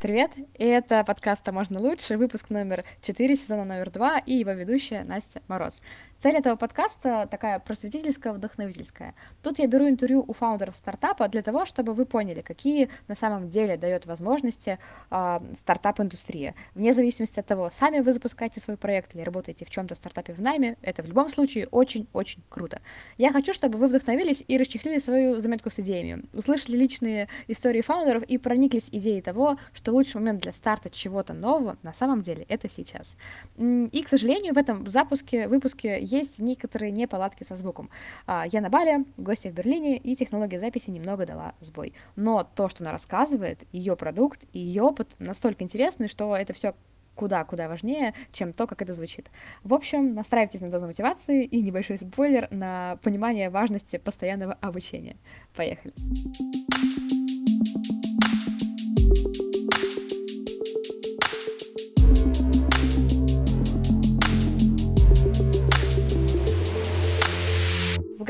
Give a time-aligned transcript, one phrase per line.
[0.00, 5.04] Привет, это подкаст «А можно лучше», выпуск номер 4, сезона номер 2, и его ведущая
[5.04, 5.82] Настя Мороз.
[6.22, 9.14] Цель этого подкаста такая просветительская, вдохновительская.
[9.42, 13.48] Тут я беру интервью у фаундеров стартапа для того, чтобы вы поняли, какие на самом
[13.48, 14.78] деле дает возможности
[15.10, 16.54] э, стартап-индустрия.
[16.74, 20.42] Вне зависимости от того, сами вы запускаете свой проект или работаете в чем-то стартапе в
[20.42, 22.82] найме, это в любом случае очень-очень круто.
[23.16, 28.24] Я хочу, чтобы вы вдохновились и расчехлили свою заметку с идеями, услышали личные истории фаундеров
[28.24, 32.68] и прониклись идеей того, что лучший момент для старта чего-то нового на самом деле это
[32.68, 33.16] сейчас.
[33.56, 37.90] И, к сожалению, в этом запуске, выпуске есть некоторые неполадки со звуком.
[38.26, 41.94] А, я на Бали, гостья в Берлине, и технология записи немного дала сбой.
[42.16, 46.74] Но то, что она рассказывает, ее продукт и ее опыт настолько интересны, что это все
[47.14, 49.30] куда-куда важнее, чем то, как это звучит.
[49.62, 55.16] В общем, настраивайтесь на дозу мотивации и небольшой спойлер на понимание важности постоянного обучения.
[55.54, 55.92] Поехали!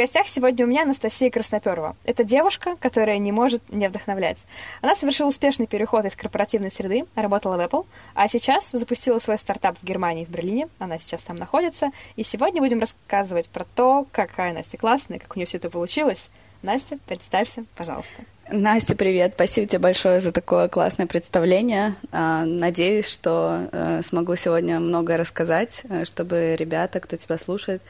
[0.01, 1.95] Гостях сегодня у меня Анастасия Красноперова.
[2.07, 4.39] Это девушка, которая не может не вдохновлять.
[4.81, 7.85] Она совершила успешный переход из корпоративной среды, работала в Apple,
[8.15, 10.69] а сейчас запустила свой стартап в Германии, в Берлине.
[10.79, 11.91] Она сейчас там находится.
[12.17, 16.31] И сегодня будем рассказывать про то, какая Настя классная, как у нее все это получилось.
[16.63, 18.23] Настя, представься, пожалуйста.
[18.51, 19.33] Настя, привет.
[19.35, 21.95] Спасибо тебе большое за такое классное представление.
[22.11, 27.81] А, надеюсь, что э, смогу сегодня многое рассказать, э, чтобы ребята, кто тебя слушает,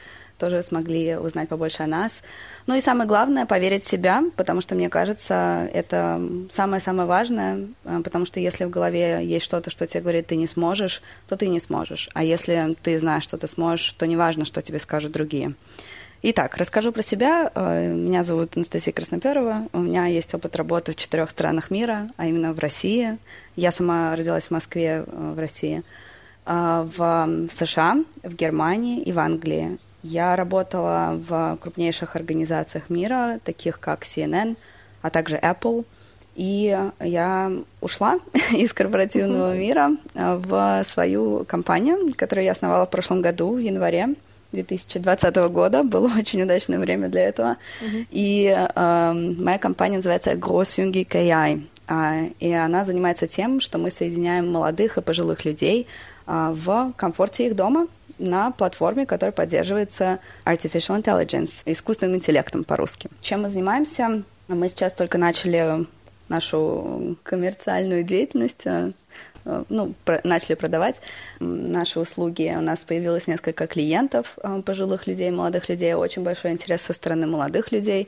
[0.41, 2.23] тоже смогли узнать побольше о нас.
[2.65, 8.01] Ну и самое главное, поверить в себя, потому что, мне кажется, это самое-самое важное, э,
[8.03, 11.47] потому что если в голове есть что-то, что тебе говорит, ты не сможешь, то ты
[11.47, 12.09] не сможешь.
[12.15, 15.53] А если ты знаешь, что ты сможешь, то неважно, что тебе скажут другие.
[16.23, 17.51] Итак, расскажу про себя.
[17.53, 19.67] Э, меня зовут Анастасия Красноперова.
[19.73, 23.19] У меня есть опыт работы в четырех странах мира, а именно в России.
[23.55, 25.83] Я сама родилась в Москве, э, в России,
[26.43, 29.77] в США, в Германии и в Англии.
[30.03, 34.55] Я работала в крупнейших организациях мира, таких как CNN,
[35.01, 35.85] а также Apple.
[36.35, 38.19] И я ушла
[38.51, 44.15] из корпоративного мира э, в свою компанию, которую я основала в прошлом году, в январе
[44.53, 45.83] 2020 года.
[45.83, 47.57] Было очень удачное время для этого.
[47.81, 48.05] Uh-huh.
[48.11, 51.63] И э, моя компания называется Grossjungi KI.
[51.89, 55.85] Э, и она занимается тем, что мы соединяем молодых и пожилых людей
[56.27, 57.87] э, в комфорте их дома–
[58.21, 63.09] на платформе, которая поддерживается Artificial Intelligence, искусственным интеллектом по-русски.
[63.21, 64.23] Чем мы занимаемся?
[64.47, 65.85] Мы сейчас только начали
[66.29, 68.91] нашу коммерциальную деятельность, э,
[69.43, 71.01] ну, про, начали продавать
[71.39, 72.53] наши услуги.
[72.57, 77.27] У нас появилось несколько клиентов, э, пожилых людей, молодых людей, очень большой интерес со стороны
[77.27, 78.07] молодых людей.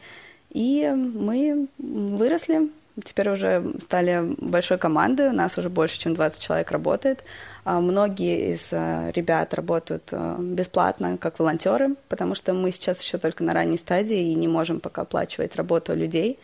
[0.51, 2.69] И мы выросли,
[3.03, 7.23] Теперь уже стали большой командой, у нас уже больше, чем 20 человек работает.
[7.65, 13.17] А, многие из э, ребят работают э, бесплатно, как волонтеры, потому что мы сейчас еще
[13.17, 16.37] только на ранней стадии и не можем пока оплачивать работу людей.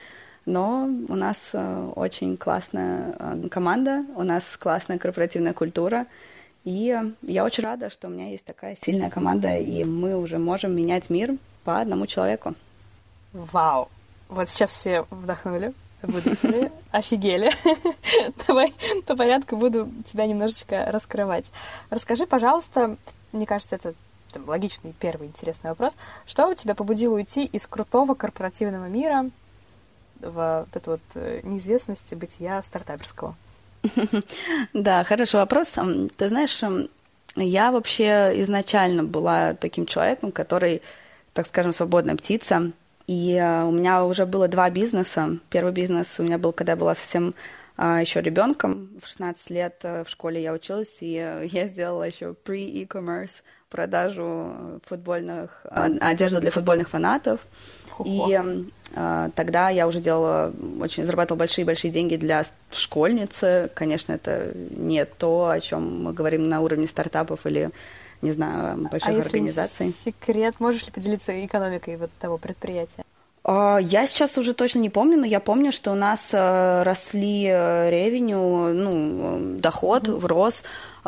[0.47, 3.15] Но у нас э, очень классная
[3.51, 6.07] команда, у нас классная корпоративная культура.
[6.65, 10.75] И я очень рада, что у меня есть такая сильная команда, и мы уже можем
[10.75, 12.55] менять мир по одному человеку.
[13.33, 13.89] Вау!
[14.29, 17.51] Вот сейчас все вдохнули, выдохнули, офигели.
[18.47, 18.73] Давай
[19.05, 21.45] по порядку буду тебя немножечко раскрывать.
[21.89, 22.97] Расскажи, пожалуйста,
[23.31, 23.93] мне кажется, это
[24.31, 25.95] там, логичный первый интересный вопрос.
[26.25, 29.29] Что у тебя побудило уйти из крутого корпоративного мира
[30.19, 33.35] в вот эту вот э, неизвестность бытия стартаперского?
[34.73, 35.75] Да, хороший вопрос.
[36.17, 36.61] Ты знаешь,
[37.35, 40.81] я вообще изначально была таким человеком, который,
[41.33, 42.71] так скажем, свободная птица.
[43.09, 45.39] И э, у меня уже было два бизнеса.
[45.49, 47.33] Первый бизнес у меня был, когда я была совсем
[47.75, 48.89] а, еще ребенком.
[49.01, 54.81] В 16 лет э, в школе я училась, и э, я сделала еще pre-e-commerce продажу
[54.85, 57.47] футбольных одежды для футбольных фанатов.
[58.05, 58.39] И
[58.95, 63.71] э, тогда я уже делала, очень зарабатывала большие-большие деньги для школьницы.
[63.73, 67.71] Конечно, это не то, о чем мы говорим на уровне стартапов или
[68.21, 69.87] не знаю, больших а организаций.
[69.87, 73.05] Если секрет, можешь ли поделиться экономикой вот того предприятия?
[73.51, 77.47] А, я сейчас уже точно не помню, но я помню, что у нас э, росли
[77.49, 78.37] э, ревеню,
[78.75, 80.27] ну, доход mm-hmm.
[80.27, 80.63] рос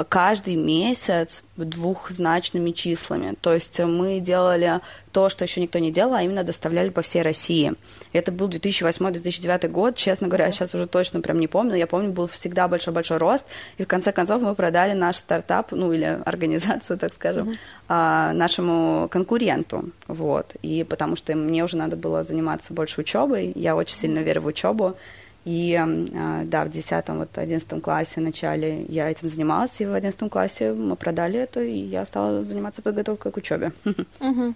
[0.08, 3.36] каждый месяц двухзначными числами.
[3.40, 4.80] То есть мы делали
[5.12, 7.74] то, что еще никто не делал, а именно доставляли по всей России.
[8.14, 12.12] Это был 2008-2009 год, честно говоря, я сейчас уже точно прям не помню, я помню,
[12.12, 13.46] был всегда большой-большой рост,
[13.78, 17.50] и в конце концов мы продали наш стартап, ну или организацию, так скажем,
[17.88, 18.34] mm-hmm.
[18.34, 23.96] нашему конкуренту, вот, и потому что мне уже надо было заниматься больше учебой, я очень
[23.96, 24.96] сильно верю в учебу,
[25.44, 29.94] И а, да, в 10 вот 11 классе в начале я этим занималась, и в
[29.94, 33.72] 11 классе мы продали это, и я стала заниматься подготовкой к учебе.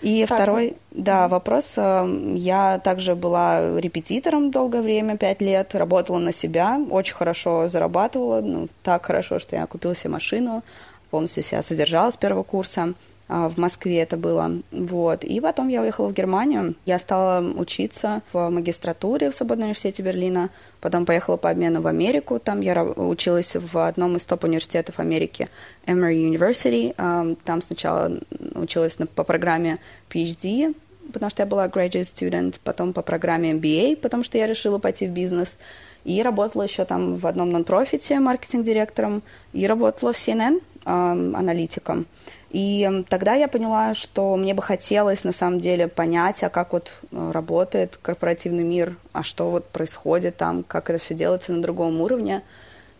[0.00, 1.74] И второй, да, вопрос.
[1.76, 8.68] Я также была репетитором долгое время, 5 лет, работала на себя, очень хорошо зарабатывала, ну,
[8.82, 10.62] так хорошо, что я купила себе машину,
[11.10, 12.94] полностью себя содержала с первого курса.
[13.34, 14.60] А, в Москве это было.
[14.70, 15.24] Вот.
[15.24, 16.74] И потом я уехала в Германию.
[16.84, 20.50] Я стала учиться в магистратуре в Свободном университете Берлина.
[20.82, 22.38] Потом поехала по обмену в Америку.
[22.38, 25.48] Там я училась в одном из топ-университетов Америки,
[25.86, 26.94] Emory University.
[26.98, 28.20] А, там сначала
[28.54, 29.78] училась по программе
[30.10, 30.74] PhD,
[31.10, 35.06] потому что я была graduate student, потом по программе MBA, потому что я решила пойти
[35.06, 35.56] в бизнес.
[36.04, 39.22] И работала еще там в одном нон-профите маркетинг-директором,
[39.54, 42.06] и работала в CNN аналитиком.
[42.50, 46.92] И тогда я поняла, что мне бы хотелось на самом деле понять, а как вот
[47.10, 52.00] э, работает корпоративный мир, а что вот происходит там, как это все делается на другом
[52.00, 52.42] уровне.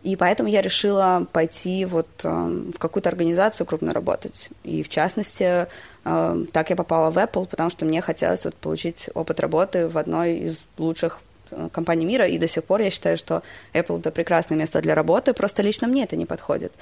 [0.02, 4.48] И поэтому я решила пойти вот в какую-то организацию крупно работать.
[4.64, 5.68] И в частности,
[6.02, 10.38] так я попала в Apple, потому что мне хотелось вот получить опыт работы в одной
[10.38, 11.20] из лучших
[11.72, 13.42] компаний мира, и до сих пор я считаю, что
[13.74, 16.72] Apple это прекрасное место для работы, просто лично мне это не подходит.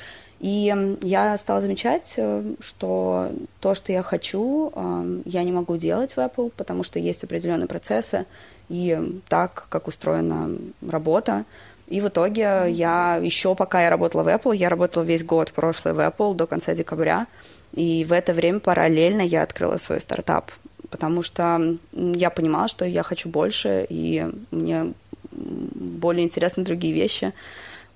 [0.40, 3.30] И я стала замечать, э, что
[3.60, 7.68] то, что я хочу, э, я не могу делать в Apple, потому что есть определенные
[7.68, 8.26] процессы,
[8.68, 10.56] и так, как устроена
[10.88, 11.44] работа.
[11.88, 15.92] И в итоге я еще, пока я работала в Apple, я работала весь год прошлый
[15.92, 17.26] в Apple до конца декабря,
[17.74, 20.52] и в это время параллельно я открыла свой стартап
[20.90, 24.92] потому что я понимала, что я хочу больше, и мне
[25.30, 27.32] более интересны другие вещи.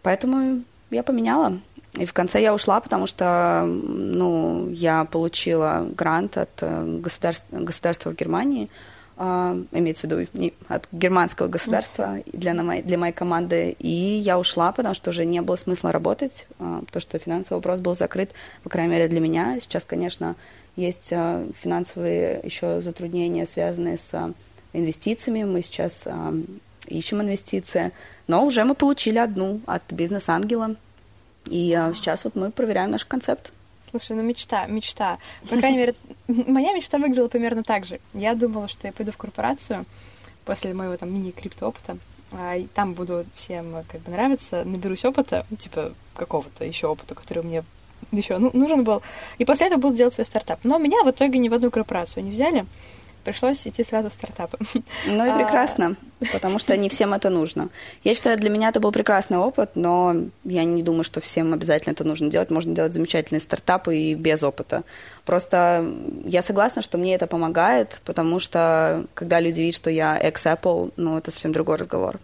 [0.02, 1.58] Поэтому я поменяла.
[1.98, 8.10] И в конце я ушла, потому что ну, я получила грант от э, государства, государства
[8.10, 8.68] в Германии,
[9.16, 13.76] имеется в виду не, от германского государства для, моей, для моей команды.
[13.78, 17.78] И я ушла, потому что уже не было смысла работать, uh, потому что финансовый вопрос
[17.78, 18.32] был закрыт,
[18.64, 19.58] по крайней мере, для меня.
[19.60, 20.34] Сейчас, конечно,
[20.76, 24.32] есть а, финансовые еще затруднения, связанные с а,
[24.72, 25.44] инвестициями.
[25.44, 26.34] Мы сейчас а,
[26.88, 27.92] ищем инвестиции,
[28.26, 30.76] но уже мы получили одну от бизнес-ангела.
[31.46, 33.52] И сейчас вот мы проверяем наш концепт.
[33.94, 35.18] Слушай, ну мечта, мечта.
[35.48, 35.94] По крайней мере,
[36.26, 38.00] моя мечта выглядела примерно так же.
[38.12, 39.84] Я думала, что я пойду в корпорацию
[40.44, 41.98] после моего там мини-крипто-опыта,
[42.56, 47.62] и там буду всем как бы нравиться, наберусь опыта, типа какого-то еще опыта, который мне
[48.10, 49.00] еще ну, нужен был.
[49.38, 50.58] И после этого буду делать свой стартап.
[50.64, 52.66] Но меня в итоге ни в одну корпорацию не взяли.
[53.24, 54.58] Пришлось идти сразу в стартапы.
[55.06, 55.96] Ну и а, прекрасно,
[56.32, 57.70] потому что не всем это нужно.
[58.04, 61.92] Я считаю, для меня это был прекрасный опыт, но я не думаю, что всем обязательно
[61.92, 62.50] это нужно делать.
[62.50, 64.84] Можно делать замечательные стартапы и без опыта.
[65.24, 65.90] Просто
[66.24, 71.18] я согласна, что мне это помогает, потому что когда люди видят, что я ex-Apple, ну
[71.18, 72.18] это совсем другой разговор.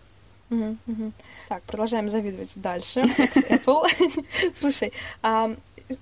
[1.49, 3.01] Так, продолжаем завидовать дальше.
[3.49, 3.87] Apple.
[4.55, 4.93] Слушай,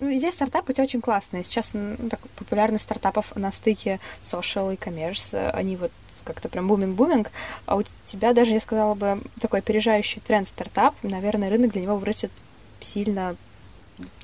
[0.00, 1.42] ну, идея стартапа у тебя очень классная.
[1.42, 5.92] Сейчас ну, так, популярность стартапов на стыке social и commerce, они вот
[6.24, 7.30] как-то прям буминг-буминг,
[7.64, 11.96] а у тебя даже, я сказала бы, такой опережающий тренд стартап, наверное, рынок для него
[11.96, 12.30] вырастет
[12.80, 13.34] сильно,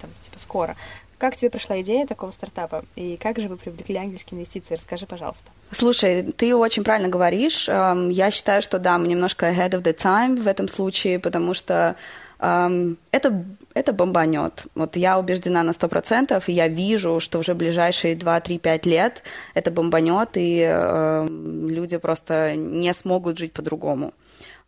[0.00, 0.76] там, типа, скоро.
[1.24, 2.84] Как тебе пришла идея такого стартапа?
[2.96, 4.74] И как же вы привлекли ангельские инвестиции?
[4.74, 5.50] Расскажи, пожалуйста.
[5.70, 7.66] Слушай, ты очень правильно говоришь.
[7.66, 11.54] Эм, я считаю, что да, мы немножко ahead of the time в этом случае, потому
[11.54, 11.96] что
[12.38, 14.66] это, это бомбанет.
[14.74, 19.22] Вот я убеждена на 100%, и я вижу, что уже ближайшие 2-3-5 лет
[19.54, 24.12] это бомбанет, и э, люди просто не смогут жить по-другому.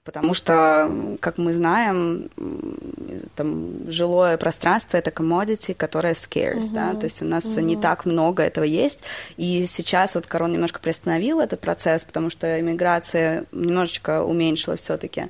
[0.06, 2.30] Потому что, как мы знаем,
[3.34, 6.72] там, жилое пространство— это commodity, которое scarce, uh-huh.
[6.72, 7.60] да, то есть у нас uh-huh.
[7.60, 9.02] не так много этого есть,
[9.36, 15.26] и сейчас вот корона немножко приостановила этот процесс, потому что иммиграция немножечко уменьшилась все-таки,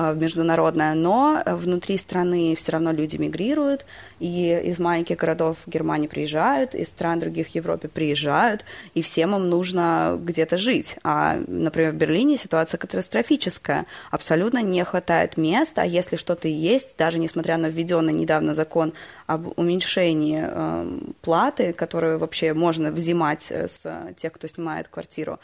[0.00, 3.84] Э, международная, но внутри страны все равно люди мигрируют,
[4.20, 8.64] и из маленьких городов в Германии приезжают, из стран других в Европе приезжают,
[8.94, 10.96] и всем им нужно где-то жить.
[11.02, 13.86] А, например, в Берлине ситуация катастрофическая.
[14.12, 18.92] Абсолютно не хватает мест, а если что-то есть, даже несмотря на введенный недавно закон
[19.26, 23.82] об уменьшении э, платы, которую вообще можно взимать э, с
[24.16, 25.40] тех, кто снимает квартиру,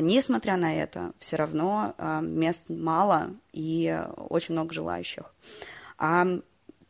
[0.00, 5.34] несмотря на это, все равно а, мест мало и очень много желающих.
[5.98, 6.26] А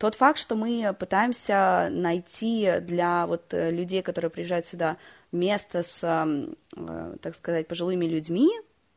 [0.02, 4.96] тот факт, что мы пытаемся найти для вот э, людей, которые приезжают сюда,
[5.30, 8.50] место с, э, так сказать, пожилыми людьми,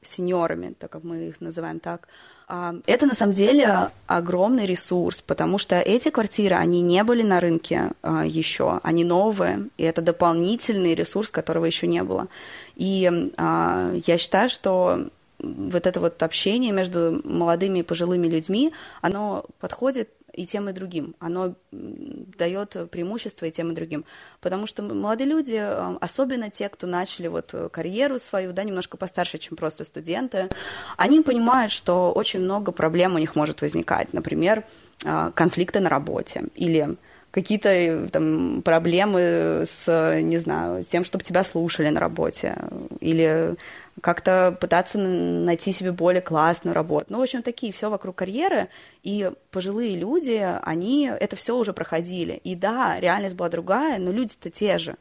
[0.05, 2.07] сеньорами, так как мы их называем так,
[2.47, 7.39] а, это на самом деле огромный ресурс, потому что эти квартиры, они не были на
[7.39, 12.27] рынке а, еще, они новые, и это дополнительный ресурс, которого еще не было.
[12.75, 15.09] И а, я считаю, что
[15.39, 18.71] вот это вот общение между молодыми и пожилыми людьми,
[19.01, 21.15] оно подходит и тем, и другим.
[21.19, 24.05] Оно дает преимущество и тем, и другим.
[24.41, 29.37] Потому что молодые люди, э, особенно те, кто начали вот карьеру свою, да, немножко постарше,
[29.37, 30.49] чем просто студенты,
[30.97, 34.13] они понимают, что очень много проблем у них может возникать.
[34.13, 34.63] Например,
[35.03, 36.97] э, конфликты на работе или
[37.35, 42.55] какие-то э, там проблемы с, не знаю, тем, чтобы тебя слушали на работе,
[43.01, 43.55] или
[43.99, 47.07] как-то пытаться найти себе более классную работу.
[47.09, 48.69] Ну, в общем, такие все вокруг карьеры,
[49.03, 52.39] и пожилые люди, они это все уже проходили.
[52.45, 54.95] И да, реальность была другая, но люди-то те же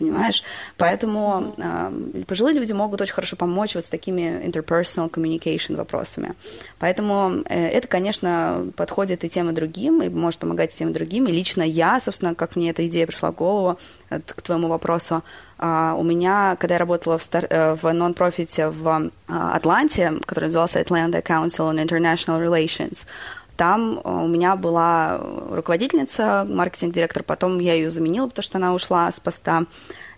[0.00, 0.42] понимаешь?
[0.78, 6.32] Поэтому э, пожилые люди могут очень хорошо помочь вот с такими interpersonal communication вопросами.
[6.78, 10.92] Поэтому э, это, конечно, подходит и тем, и другим, и может помогать и тем, и
[10.92, 11.26] другим.
[11.26, 13.78] И лично я, собственно, как мне эта идея пришла в голову,
[14.08, 15.22] э, к твоему вопросу,
[15.58, 20.46] э, у меня, когда я работала в, стар- э, в нон-профите в э, Атланте, который
[20.46, 23.04] назывался Atlanta Council on International Relations,
[23.60, 29.20] там у меня была руководительница, маркетинг-директор, потом я ее заменила, потому что она ушла с
[29.20, 29.64] поста.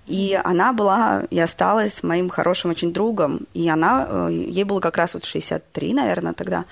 [0.06, 3.46] И она была и осталась моим хорошим очень другом.
[3.54, 6.64] И она, э, ей было как раз вот 63, наверное, тогда.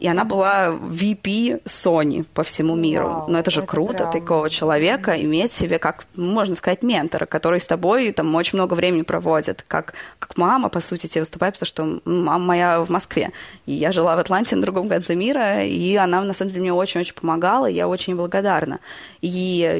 [0.00, 3.06] И она была VP Sony по всему миру.
[3.06, 4.10] Вау, Но это же это круто, прям...
[4.10, 9.02] такого человека иметь себе, как, можно сказать, ментора, который с тобой там очень много времени
[9.02, 9.64] проводит.
[9.68, 13.30] Как, как мама, по сути, тебе выступает, потому что мама моя в Москве.
[13.66, 16.72] И я жила в Атланте на другом конце мира, и она, на самом деле, мне
[16.72, 18.80] очень-очень помогала, и я очень благодарна.
[19.20, 19.28] И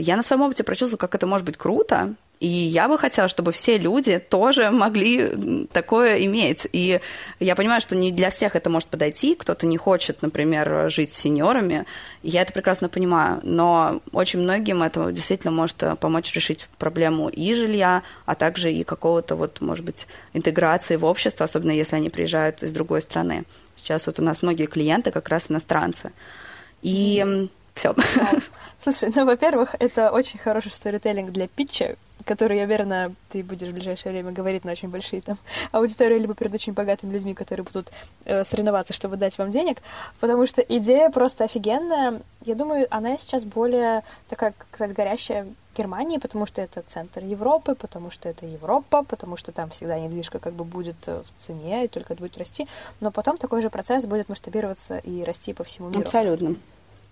[0.01, 3.53] я на своем опыте прочувствовала, как это может быть круто, и я бы хотела, чтобы
[3.53, 6.67] все люди тоже могли такое иметь.
[6.73, 7.01] И
[7.39, 9.37] я понимаю, что не для всех это может подойти.
[9.37, 11.85] Кто-то не хочет, например, жить с сеньорами.
[12.25, 13.39] Я это прекрасно понимаю.
[13.45, 19.37] Но очень многим это действительно может помочь решить проблему и жилья, а также и какого-то,
[19.37, 23.45] вот, может быть, интеграции в общество, особенно если они приезжают из другой страны.
[23.77, 26.11] Сейчас вот у нас многие клиенты как раз иностранцы.
[26.83, 27.95] И все.
[28.79, 33.73] Слушай, ну, во-первых, это очень хороший сторителлинг для питча, который, я уверена, ты будешь в
[33.73, 35.39] ближайшее время говорить на очень большие там
[35.73, 37.91] аудитории, либо перед очень богатыми людьми, которые будут
[38.25, 39.79] э, соревноваться, чтобы дать вам денег,
[40.21, 42.21] потому что идея просто офигенная.
[42.45, 47.25] Я думаю, она сейчас более такая, как сказать, горящая в Германии, потому что это центр
[47.25, 51.43] Европы, потому что это Европа, потому что там всегда недвижка как бы будет э, в
[51.43, 52.69] цене и только будет расти,
[53.01, 56.01] но потом такой же процесс будет масштабироваться и расти по всему миру.
[56.01, 56.57] Абсолютно.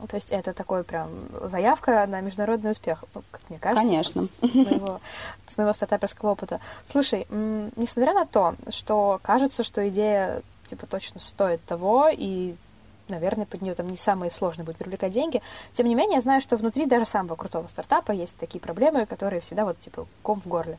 [0.01, 1.11] Ну, то есть это такой прям
[1.43, 3.85] заявка на международный успех, ну, как мне кажется.
[3.85, 4.23] Конечно.
[4.23, 5.01] С моего,
[5.47, 6.61] с моего стартаперского опыта.
[6.87, 12.55] Слушай, несмотря на то, что кажется, что идея типа точно стоит того, и
[13.09, 15.43] наверное, под нее там не самое сложное будет привлекать деньги.
[15.73, 19.41] Тем не менее, я знаю, что внутри даже самого крутого стартапа есть такие проблемы, которые
[19.41, 20.79] всегда вот типа ком в горле.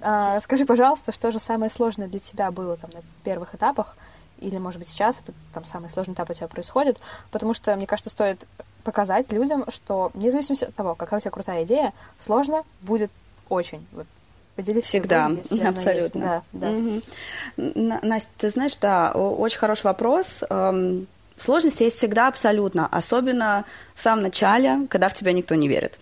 [0.00, 3.96] А, скажи, пожалуйста, что же самое сложное для тебя было там на первых этапах,
[4.42, 6.98] или, может быть, сейчас это там самый сложный этап у тебя происходит,
[7.30, 8.46] потому что, мне кажется, стоит
[8.84, 13.10] показать людям, что независимо от того, какая у тебя крутая идея, сложно будет
[13.48, 13.86] очень.
[13.92, 14.06] Вот,
[14.56, 16.20] поделись Всегда, собой, абсолютно.
[16.20, 16.70] Да, да.
[16.70, 17.02] Угу.
[18.02, 20.42] Настя, ты знаешь, да, очень хороший вопрос.
[20.50, 21.06] Эм,
[21.38, 25.98] сложности есть всегда абсолютно, особенно в самом начале, когда в тебя никто не верит.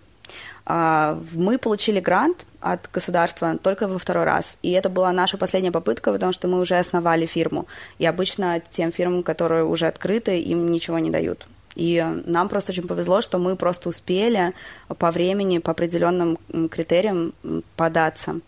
[0.66, 4.58] А, мы получили грант от государства только во второй раз.
[4.62, 7.66] И это была наша последняя попытка, потому что мы уже основали фирму.
[7.98, 11.46] И обычно тем фирмам, которые уже открыты, им ничего не дают.
[11.74, 14.52] И нам просто очень повезло, что мы просто успели
[14.98, 16.38] по времени, по определенным
[16.68, 17.32] критериям
[17.76, 18.40] податься.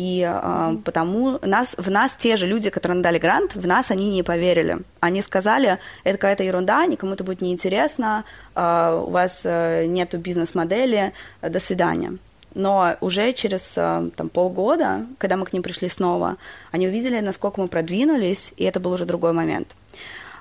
[0.00, 3.90] И э, потому нас, в нас те же люди, которые нам дали грант, в нас
[3.90, 4.78] они не поверили.
[5.00, 11.12] Они сказали, это какая-то ерунда, никому это будет неинтересно, э, у вас э, нету бизнес-модели,
[11.42, 12.16] до свидания.
[12.54, 16.38] Но уже через э, там, полгода, когда мы к ним пришли снова,
[16.72, 19.76] они увидели, насколько мы продвинулись, и это был уже другой момент.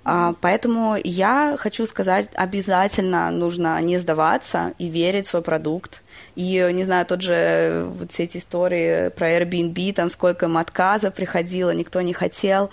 [0.05, 6.01] А, поэтому я хочу сказать, обязательно нужно не сдаваться и верить в свой продукт.
[6.39, 11.11] И, не знаю, тот же вот все эти истории про Airbnb, там сколько им отказа
[11.11, 12.69] приходило, никто не хотел.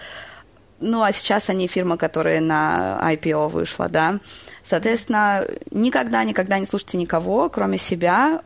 [0.78, 4.20] Ну, а сейчас они фирма, которая на IPO вышла, да.
[4.62, 8.40] Соответственно, никогда, никогда не слушайте никого, кроме себя.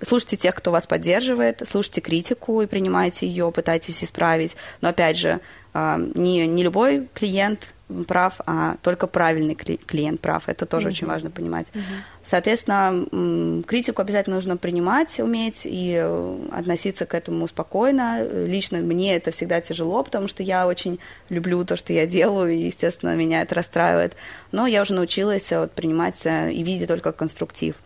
[0.00, 4.56] Слушайте тех, кто вас поддерживает, слушайте критику и принимайте ее, пытайтесь исправить.
[4.80, 5.38] Но, опять же,
[5.72, 7.74] не, не любой клиент
[8.06, 10.48] прав, а только правильный клиент прав.
[10.48, 10.92] Это тоже mm-hmm.
[10.92, 11.68] очень важно понимать.
[11.68, 11.82] Mm-hmm.
[12.22, 18.22] Соответственно, критику обязательно нужно принимать, уметь и э, относиться к этому спокойно.
[18.22, 20.98] Лично мне это всегда тяжело, потому что я очень
[21.30, 24.16] люблю то, что я делаю, и, естественно, меня это расстраивает.
[24.52, 27.76] Но я уже научилась вот, принимать э, и видеть только конструктив.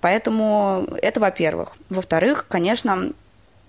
[0.00, 1.76] Поэтому это во-первых.
[1.88, 3.12] Во-вторых, конечно,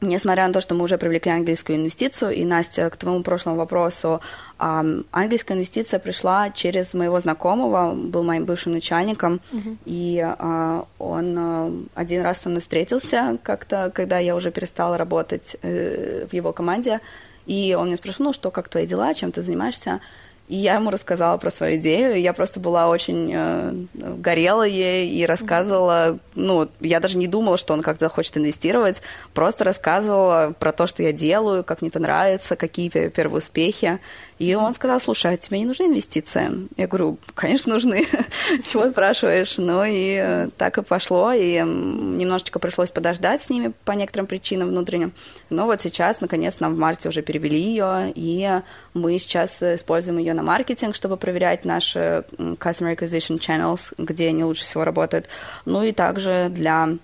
[0.04, 4.20] Несмотря на то, что мы уже привлекли английскую инвестицию, и, Настя, к твоему прошлому вопросу,
[4.58, 9.78] английская инвестиция пришла через моего знакомого, был моим бывшим начальником, uh-huh.
[9.86, 15.56] и а, он а, один раз со мной встретился как-то, когда я уже перестала работать
[15.62, 17.00] э, в его команде,
[17.46, 20.02] и он меня спросил, ну что, как твои дела, чем ты занимаешься?
[20.50, 22.20] И я ему рассказала про свою идею.
[22.20, 26.20] Я просто была очень э, горела ей и рассказывала.
[26.36, 29.02] Ну, я даже не думала, что он как-то хочет инвестировать.
[29.34, 34.00] Просто рассказывала про то, что я делаю, как мне это нравится, какие первые успехи.
[34.44, 36.68] И он сказал, слушай, а тебе не нужны инвестиции?
[36.76, 38.06] Я говорю, конечно, нужны.
[38.68, 39.58] Чего спрашиваешь?
[39.58, 41.32] Ну и э, так и пошло.
[41.32, 45.14] И немножечко пришлось подождать с ними по некоторым причинам внутренним.
[45.50, 48.60] Но вот сейчас, наконец, нам в марте уже перевели ее, и
[48.94, 54.64] мы сейчас используем ее на маркетинг, чтобы проверять наши customer acquisition channels, где они лучше
[54.64, 55.28] всего работают.
[55.64, 56.98] Ну и также для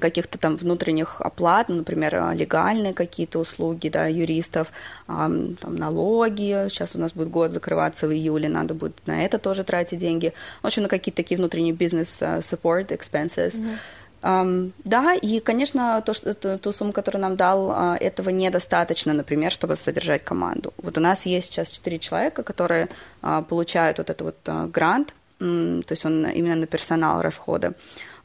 [0.00, 4.72] каких-то там внутренних оплат, ну, например, легальные какие-то услуги, да, юристов,
[5.06, 9.64] там, налоги, сейчас у нас будет год закрываться в июле, надо будет на это тоже
[9.64, 10.32] тратить деньги,
[10.62, 13.54] в общем, на какие-то такие внутренние бизнес-support expenses.
[13.54, 13.76] Mm-hmm.
[14.22, 19.50] Um, да, и, конечно, то, что, ту, ту сумму, которую нам дал, этого недостаточно, например,
[19.50, 20.72] чтобы содержать команду.
[20.76, 22.88] Вот у нас есть сейчас четыре человека, которые
[23.22, 27.74] uh, получают вот этот вот uh, грант, то есть он именно на персонал расходы.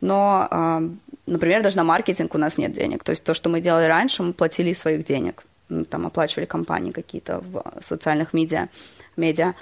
[0.02, 0.48] Но,
[1.26, 3.04] например, даже на маркетинг у нас нет денег.
[3.04, 5.44] То есть то, что мы делали раньше, мы платили из своих денег.
[5.90, 8.70] Там оплачивали компании какие-то в социальных медиа.
[9.18, 9.54] медиа.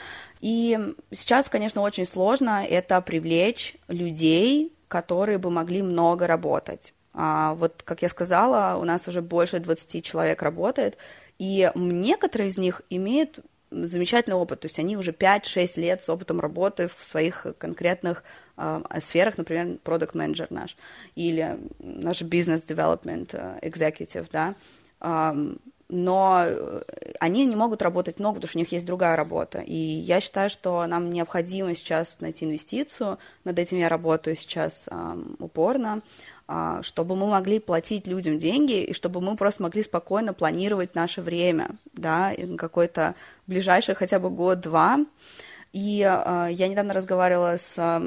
[0.42, 0.78] И
[1.12, 6.94] сейчас, конечно, очень сложно это привлечь людей, которые бы могли много работать.
[7.14, 10.98] А вот, как я сказала, у нас уже больше 20 человек работает,
[11.40, 13.40] и некоторые из них имеют
[13.84, 18.24] замечательный опыт, то есть они уже 5-6 лет с опытом работы в своих конкретных
[18.58, 20.77] э, сферах, например, продукт менеджер наш,
[21.15, 24.55] или наш бизнес-девелопмент executive, да,
[25.01, 25.55] э,
[25.88, 26.46] но
[27.20, 29.60] они не могут работать много, потому что у них есть другая работа.
[29.60, 33.20] И я считаю, что нам необходимо сейчас найти инвестицию.
[33.44, 36.35] Над этим я работаю сейчас э, упорно, э,
[36.82, 41.72] чтобы мы могли платить людям деньги и чтобы мы просто могли спокойно планировать наше время,
[41.94, 43.16] да, какой-то
[43.48, 45.00] ближайший хотя бы год-два.
[45.75, 47.98] И э, я недавно разговаривала с э,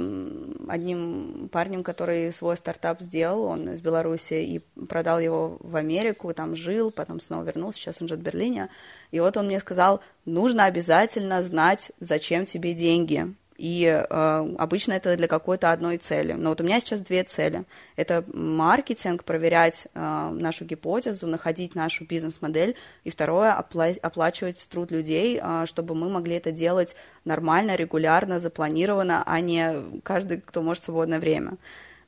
[0.68, 6.56] одним парнем, который свой стартап сделал, он из Беларуси, и продал его в Америку, там
[6.56, 8.70] жил, потом снова вернулся, сейчас он живет в Берлине.
[9.10, 13.34] И вот он мне сказал, нужно обязательно знать, зачем тебе деньги.
[13.58, 16.32] И э, обычно это для какой-то одной цели.
[16.32, 17.64] Но вот у меня сейчас две цели.
[17.96, 22.76] Это маркетинг, проверять э, нашу гипотезу, находить нашу бизнес-модель.
[23.02, 26.94] И второе, опла- оплачивать труд людей, э, чтобы мы могли это делать
[27.24, 31.56] нормально, регулярно, запланированно, а не каждый, кто может в свободное время.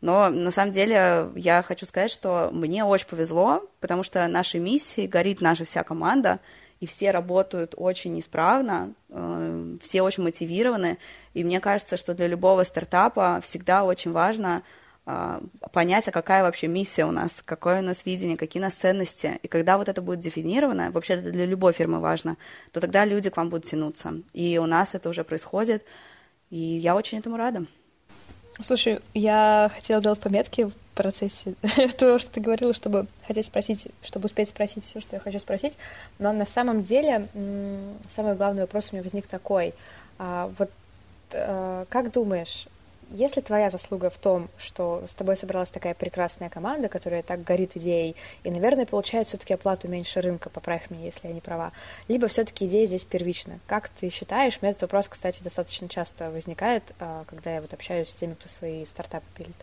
[0.01, 5.09] Но на самом деле я хочу сказать, что мне очень повезло, потому что нашей миссией
[5.09, 6.39] горит наша вся команда–
[6.81, 10.99] и все работают очень исправно, э, все очень мотивированы,
[11.35, 14.63] и мне кажется, что для любого стартапа всегда очень важно
[15.05, 15.41] э,
[15.73, 19.39] понять, а какая вообще миссия у нас, какое у нас видение, какие у нас ценности.
[19.43, 22.39] И когда вот это будет дефинировано, вообще это для любой фирмы важно,
[22.73, 24.15] то тогда люди к вам будут тянуться.
[24.33, 25.85] И у нас это уже происходит,
[26.49, 27.67] и я очень этому рада.
[28.63, 31.55] Слушай, я хотела делать пометки в процессе
[31.99, 35.75] того, что ты говорила, чтобы хотеть спросить, чтобы успеть спросить все, что я хочу спросить.
[36.19, 37.27] Но на самом деле
[38.15, 39.75] самый главный вопрос у меня возник такой.
[40.19, 40.71] А, вот
[41.33, 42.67] э, как думаешь,
[43.11, 47.77] если твоя заслуга в том, что с тобой собралась такая прекрасная команда, которая так горит
[47.77, 51.73] идеей, и, наверное, получает все-таки оплату меньше рынка, поправь меня, если я не права,
[52.09, 53.59] либо все-таки идея здесь первична.
[53.67, 54.59] Как ты считаешь?
[54.61, 58.35] У меня этот вопрос, кстати, достаточно часто возникает, а, когда я вот общаюсь с теми,
[58.35, 59.57] кто свои стартапы пилит.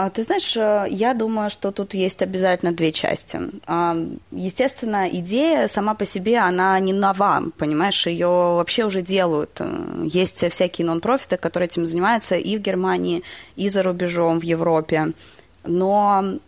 [0.00, 3.38] А, ты знаешь, э, я думаю, что тут есть обязательно две части.
[3.66, 3.94] А,
[4.30, 9.60] естественно, идея сама по себе, она не нова, понимаешь, ее вообще уже делают.
[9.60, 9.68] Э,
[10.06, 13.22] есть всякие нон-профиты, которые этим занимаются и в Германии,
[13.56, 15.12] и за рубежом, в Европе.
[15.64, 16.38] Но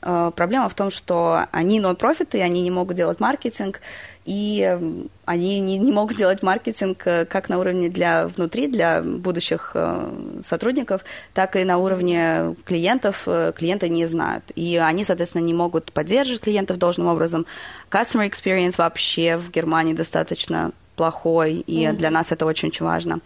[0.00, 3.82] э, проблема в том, что они нон-профиты, они не могут делать маркетинг,
[4.24, 4.78] и
[5.24, 10.40] они не, не могут делать маркетинг э, как на уровне для внутри, для будущих э,
[10.44, 11.04] сотрудников,
[11.34, 13.24] так и на уровне клиентов.
[13.26, 14.44] Э, клиенты не знают.
[14.54, 17.46] И они, соответственно, не могут поддерживать клиентов должным образом.
[17.90, 21.92] Customer experience вообще в Германии достаточно плохой, и mm-hmm.
[21.94, 23.20] для нас это очень-очень важно.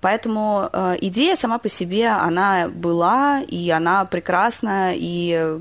[0.00, 5.58] Поэтому э, идея сама по себе, она была, и она прекрасна, и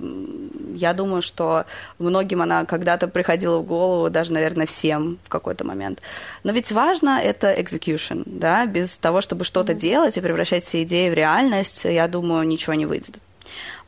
[0.75, 1.65] я думаю, что
[1.97, 6.01] многим она когда-то приходила в голову, даже, наверное, всем в какой-то момент.
[6.43, 9.79] Но ведь важно это execution, да, без того, чтобы что-то mm-hmm.
[9.79, 13.19] делать и превращать все идеи в реальность, я думаю, ничего не выйдет.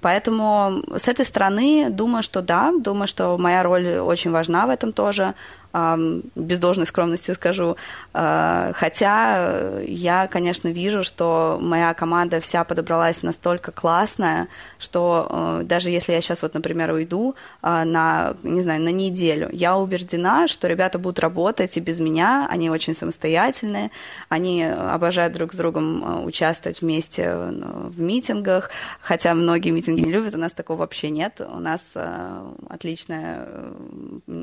[0.01, 4.93] Поэтому с этой стороны думаю, что да, думаю, что моя роль очень важна в этом
[4.93, 5.35] тоже
[5.73, 7.77] без должной скромности скажу.
[8.13, 14.47] А, хотя я, конечно, вижу, что моя команда вся подобралась настолько классная,
[14.79, 19.49] что э, даже если я сейчас вот, например, уйду а, на, не знаю, на неделю,
[19.51, 23.91] я убеждена, что ребята будут работать и без меня, они очень самостоятельные,
[24.29, 27.51] они обожают друг с другом э, участвовать вместе э,
[27.89, 31.95] в митингах, хотя многие митинги не любят, у нас такого вообще нет, у нас
[32.69, 33.47] отличная,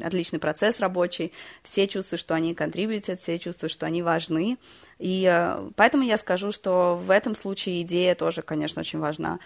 [0.03, 1.33] отличный процесс рабочий, случай.
[1.63, 4.59] Все чувствуют, что они контрибьютят, все чувствуют, что они важны.
[4.99, 9.39] И э, поэтому я скажу, что в этом случае идея тоже, конечно, очень важна.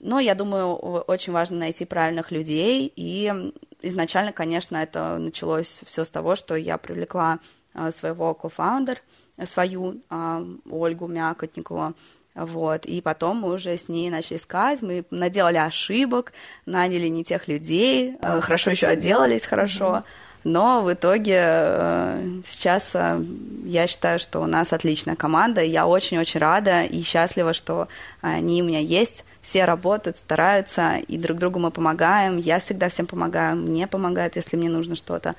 [0.00, 2.92] Но я думаю, очень важно найти правильных людей.
[2.96, 7.38] И изначально, конечно, это началось все с того, что я привлекла
[7.74, 9.00] э, своего кофаундер,
[9.44, 11.94] свою э, Ольгу Мякотникову,
[12.34, 16.32] вот, и потом мы уже с ней начали искать, мы наделали ошибок,
[16.64, 20.04] наняли не тех людей, хорошо еще отделались хорошо, mm-hmm.
[20.44, 23.22] Но в итоге э, сейчас э,
[23.64, 27.88] я считаю, что у нас отличная команда, я очень-очень рада и счастлива, что
[28.20, 29.24] они у меня есть.
[29.40, 32.38] Все работают, стараются, и друг другу мы помогаем.
[32.38, 35.36] Я всегда всем помогаю, мне помогают, если мне нужно что-то.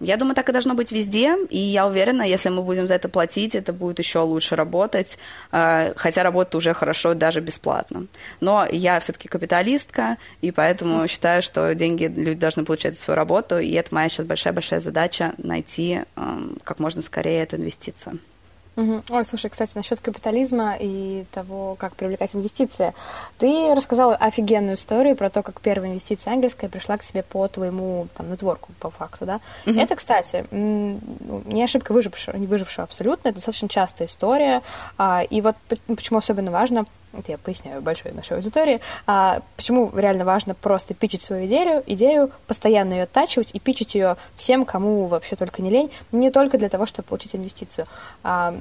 [0.00, 3.08] Я думаю, так и должно быть везде, и я уверена, если мы будем за это
[3.08, 5.18] платить, это будет еще лучше работать,
[5.52, 8.06] э, хотя работа уже хорошо даже бесплатно.
[8.40, 13.58] Но я все-таки капиталистка, и поэтому считаю, что деньги люди должны получать за свою работу,
[13.58, 18.18] и это моя сейчас большая-большая задача найти эм, как можно скорее эту инвестицию.
[18.76, 19.02] Угу.
[19.10, 22.92] Ой, слушай, кстати, насчет капитализма и того, как привлекать инвестиции.
[23.38, 28.08] Ты рассказала офигенную историю про то, как первая инвестиция ангельская пришла к себе по твоему
[28.16, 29.40] там, нетворку, по факту, да?
[29.66, 29.78] Угу.
[29.78, 30.98] Это, кстати, ну,
[31.46, 34.62] не ошибка выжившего, не выжившего абсолютно, это достаточно частая история.
[34.98, 35.56] А, и вот
[35.86, 36.86] почему особенно важно
[37.18, 42.30] это я поясняю большой нашей аудитории, а, почему реально важно просто пичить свою идею, идею,
[42.46, 46.68] постоянно ее оттачивать и пичить ее всем, кому вообще только не лень, не только для
[46.68, 47.86] того, чтобы получить инвестицию.
[48.22, 48.54] А,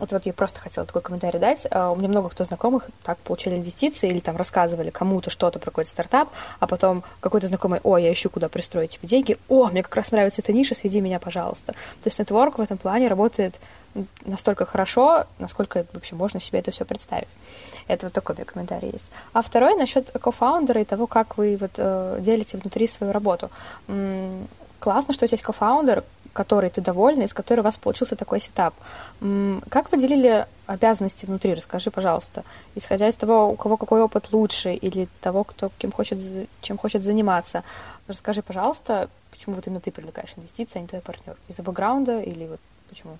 [0.00, 1.66] вот, вот я просто хотела такой комментарий дать.
[1.70, 5.70] А, у меня много кто знакомых так получили инвестиции или там рассказывали кому-то что-то про
[5.70, 9.82] какой-то стартап, а потом какой-то знакомый, о, я ищу, куда пристроить тебе деньги, о, мне
[9.82, 11.72] как раз нравится эта ниша, сведи меня, пожалуйста.
[11.72, 13.60] То есть network в этом плане работает
[14.24, 17.28] настолько хорошо, насколько вообще можно себе это все представить.
[17.88, 19.10] Это вот такой комментарий есть.
[19.32, 23.50] А второй насчет co-founder а и того, как вы вот э, делите внутри свою работу.
[24.78, 28.16] Классно, что у тебя есть co-founder, которым ты довольна, и с которой у вас получился
[28.16, 28.74] такой setup.
[29.68, 31.54] Как вы делили обязанности внутри?
[31.54, 32.44] Расскажи, пожалуйста.
[32.74, 36.18] Исходя из того, у кого какой опыт лучше, или того, кто кем хочет,
[36.60, 37.64] чем хочет заниматься.
[38.06, 41.36] Расскажи, пожалуйста, почему вот именно ты привлекаешь инвестиции, а не твой партнер?
[41.48, 43.18] Из-за бэкграунда или вот почему?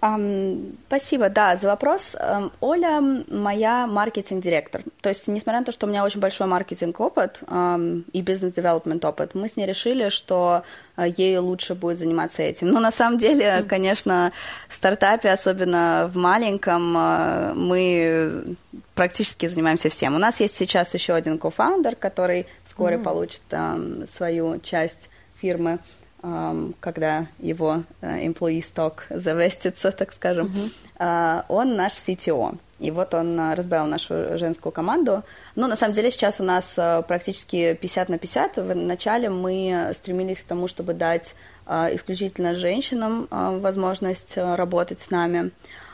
[0.00, 2.16] Спасибо, да, за вопрос.
[2.60, 4.82] Оля моя маркетинг-директор.
[5.02, 7.42] То есть, несмотря на то, что у меня очень большой маркетинг-опыт
[8.12, 10.62] и бизнес-девелопмент опыт, мы с ней решили, что
[10.96, 12.68] uh, ей лучше будет заниматься этим.
[12.68, 14.32] Но на самом деле, конечно,
[14.68, 18.56] в стартапе, особенно в маленьком, uh, мы
[18.94, 20.14] практически занимаемся всем.
[20.14, 23.02] У нас есть сейчас еще один кофаундер, который вскоре mm-hmm.
[23.02, 23.42] получит
[24.10, 25.10] свою часть
[25.40, 25.78] фирмы
[26.80, 30.52] когда его э, employee stock завестится, так скажем,
[30.98, 31.44] uh-huh.
[31.48, 32.58] он наш CTO.
[32.78, 35.22] И вот он э, разбавил нашу женскую команду.
[35.54, 38.56] Но на самом деле сейчас у нас э, практически 50 на 50.
[38.58, 41.34] В начале мы стремились к тому, чтобы дать
[41.66, 45.52] исключительно женщинам возможность работать с нами.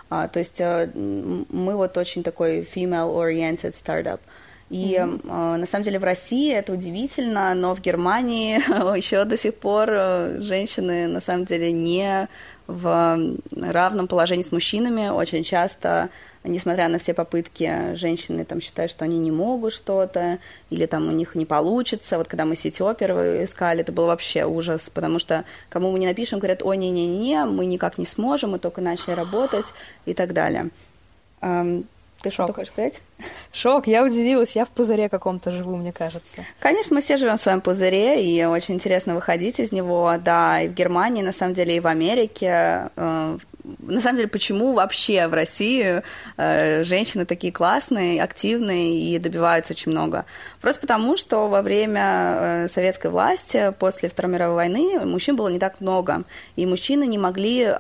[0.09, 4.21] То есть мы вот очень такой female-oriented startup.
[4.69, 5.21] И mm-hmm.
[5.25, 8.57] э, на самом деле в России это удивительно, но в Германии
[8.97, 12.29] еще до сих пор э, женщины на самом деле не
[12.67, 15.09] в равном положении с мужчинами.
[15.09, 16.11] Очень часто,
[16.43, 21.13] несмотря на все попытки, женщины там считают, что они не могут что-то, или там у
[21.13, 22.19] них не получится.
[22.19, 26.07] Вот когда мы сетео первые искали, это был вообще ужас, потому что кому мы не
[26.07, 29.67] напишем, говорят, ой, не-не-не, мы никак не сможем, мы только начали работать
[30.05, 30.71] и так далее.
[32.31, 33.03] Ты что хочешь сказать?
[33.53, 36.45] Шок, я удивилась, я в пузыре каком-то живу, мне кажется.
[36.59, 40.69] Конечно, мы все живем в своем пузыре, и очень интересно выходить из него, да, и
[40.69, 42.91] в Германии, на самом деле, и в Америке.
[42.97, 43.39] Э,
[43.79, 46.03] на самом деле, почему вообще в России
[46.37, 50.27] э, женщины такие классные, активные и добиваются очень много?
[50.61, 55.59] Просто потому, что во время э, советской власти, после Второй мировой войны, мужчин было не
[55.59, 56.25] так много,
[56.57, 57.73] и мужчины не могли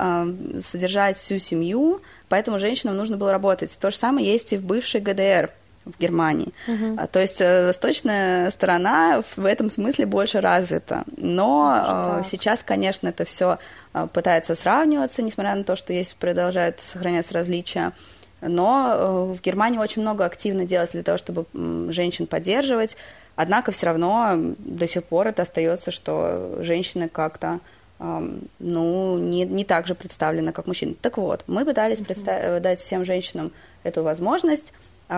[0.58, 3.76] содержать всю семью, поэтому женщинам нужно было работать.
[3.78, 5.50] То же самое есть и в бывшей ГДР
[5.86, 6.52] в Германии.
[6.66, 7.06] Uh-huh.
[7.06, 11.04] То есть э, восточная сторона в этом смысле больше развита.
[11.16, 13.58] Но uh, сейчас, конечно, это все
[13.94, 17.92] э, пытается сравниваться, несмотря на то, что есть продолжают сохраняться различия.
[18.40, 21.46] Но в Германии очень много активно делается для того, чтобы
[21.92, 22.96] женщин поддерживать.
[23.34, 27.60] Однако все равно до сих пор это остается, что женщины как-то
[27.98, 30.94] ну, не, не так же представлены, как мужчины.
[31.00, 32.60] Так вот, мы пытались mm-hmm.
[32.60, 33.52] дать всем женщинам
[33.84, 34.72] эту возможность.
[35.08, 35.12] У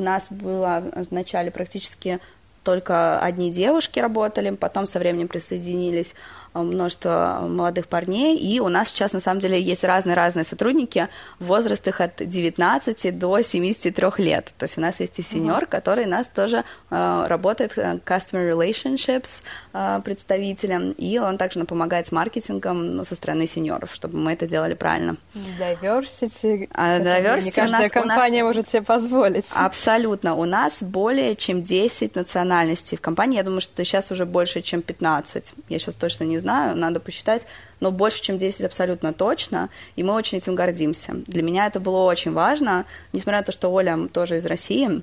[0.00, 2.18] нас было вначале практически
[2.64, 6.14] только одни девушки работали, потом со временем присоединились
[6.54, 12.00] множество молодых парней, и у нас сейчас на самом деле есть разные-разные сотрудники в возрастах
[12.00, 14.52] от 19 до 73 лет.
[14.56, 15.68] То есть у нас есть и сеньор, mm-hmm.
[15.68, 22.06] который нас тоже э, работает э, Customer Relationships э, представителем, и он также нам помогает
[22.06, 25.16] с маркетингом ну, со стороны сеньоров, чтобы мы это делали правильно.
[25.34, 26.68] Diversity.
[26.72, 28.56] А, diversity не каждая у нас, компания у нас...
[28.56, 29.46] может себе позволить.
[29.54, 30.34] Абсолютно.
[30.34, 33.36] У нас более чем 10 национальностей в компании.
[33.36, 35.54] Я думаю, что сейчас уже больше, чем 15.
[35.68, 37.46] Я сейчас точно не знаю, надо посчитать,
[37.80, 41.14] но больше, чем 10 абсолютно точно, и мы очень этим гордимся.
[41.26, 45.02] Для меня это было очень важно, несмотря на то, что Оля тоже из России,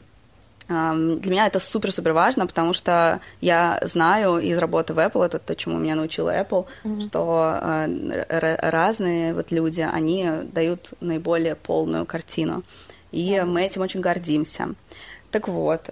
[0.67, 5.55] для меня это супер-супер важно, потому что я знаю из работы в Apple, это то,
[5.55, 7.01] чему меня научила Apple, mm-hmm.
[7.07, 12.63] что э, разные вот люди, они дают наиболее полную картину.
[13.11, 13.45] И mm-hmm.
[13.45, 14.69] мы этим очень гордимся.
[15.31, 15.89] Так вот,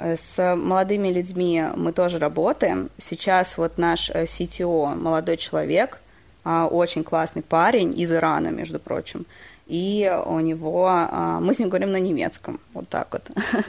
[0.00, 2.90] с молодыми людьми мы тоже работаем.
[2.98, 6.00] Сейчас вот наш э, CTO, молодой человек,
[6.42, 9.26] а, очень классный парень из Ирана, между прочим
[9.70, 13.30] и у него, а, мы с ним говорим на немецком, вот так вот.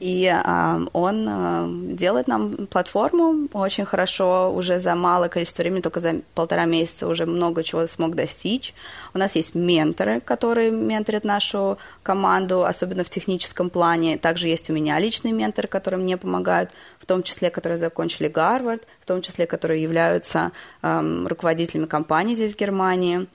[0.00, 6.00] И а, он а, делает нам платформу очень хорошо, уже за малое количество времени, только
[6.00, 8.74] за полтора месяца уже много чего смог достичь.
[9.14, 14.18] У нас есть менторы, которые менторят нашу команду, особенно в техническом плане.
[14.18, 18.82] Также есть у меня личные менторы, которые мне помогают, в том числе, которые закончили Гарвард,
[19.00, 20.50] в том числе, которые являются
[20.82, 23.28] руководителями компаний здесь, в Германии.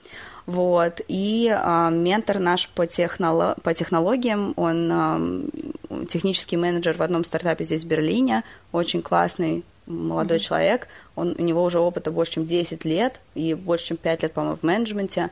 [0.49, 1.01] Вот.
[1.07, 7.65] И э, ментор наш по, техноло- по технологиям, он э, технический менеджер в одном стартапе
[7.65, 10.41] здесь, в Берлине, очень классный молодой mm-hmm.
[10.41, 14.33] человек, он, у него уже опыта больше, чем 10 лет, и больше, чем 5 лет,
[14.33, 15.29] по-моему, в менеджменте.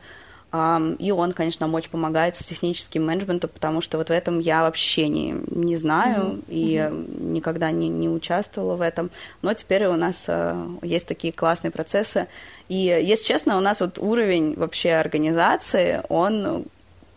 [0.99, 4.61] И он, конечно, нам очень помогает с техническим менеджментом, потому что вот в этом я
[4.61, 6.43] вообще не, не знаю mm-hmm.
[6.47, 7.23] и mm-hmm.
[7.31, 9.09] никогда не, не участвовала в этом.
[9.41, 12.27] Но теперь у нас э, есть такие классные процессы.
[12.69, 16.65] И, если честно, у нас вот уровень вообще организации, он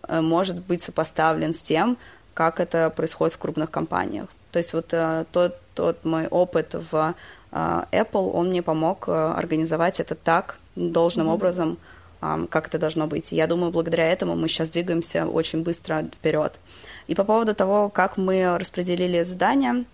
[0.08, 1.96] э, может быть сопоставлен с тем,
[2.34, 4.26] как это происходит в крупных компаниях.
[4.52, 7.14] То есть вот э, тот, тот мой опыт в
[7.52, 11.34] Apple, он мне помог организовать это так, должным mm-hmm.
[11.34, 11.78] образом,
[12.20, 13.32] как это должно быть.
[13.32, 16.58] я думаю, благодаря этому мы сейчас двигаемся очень быстро вперед.
[17.06, 19.84] И по поводу того, как мы распределили задания,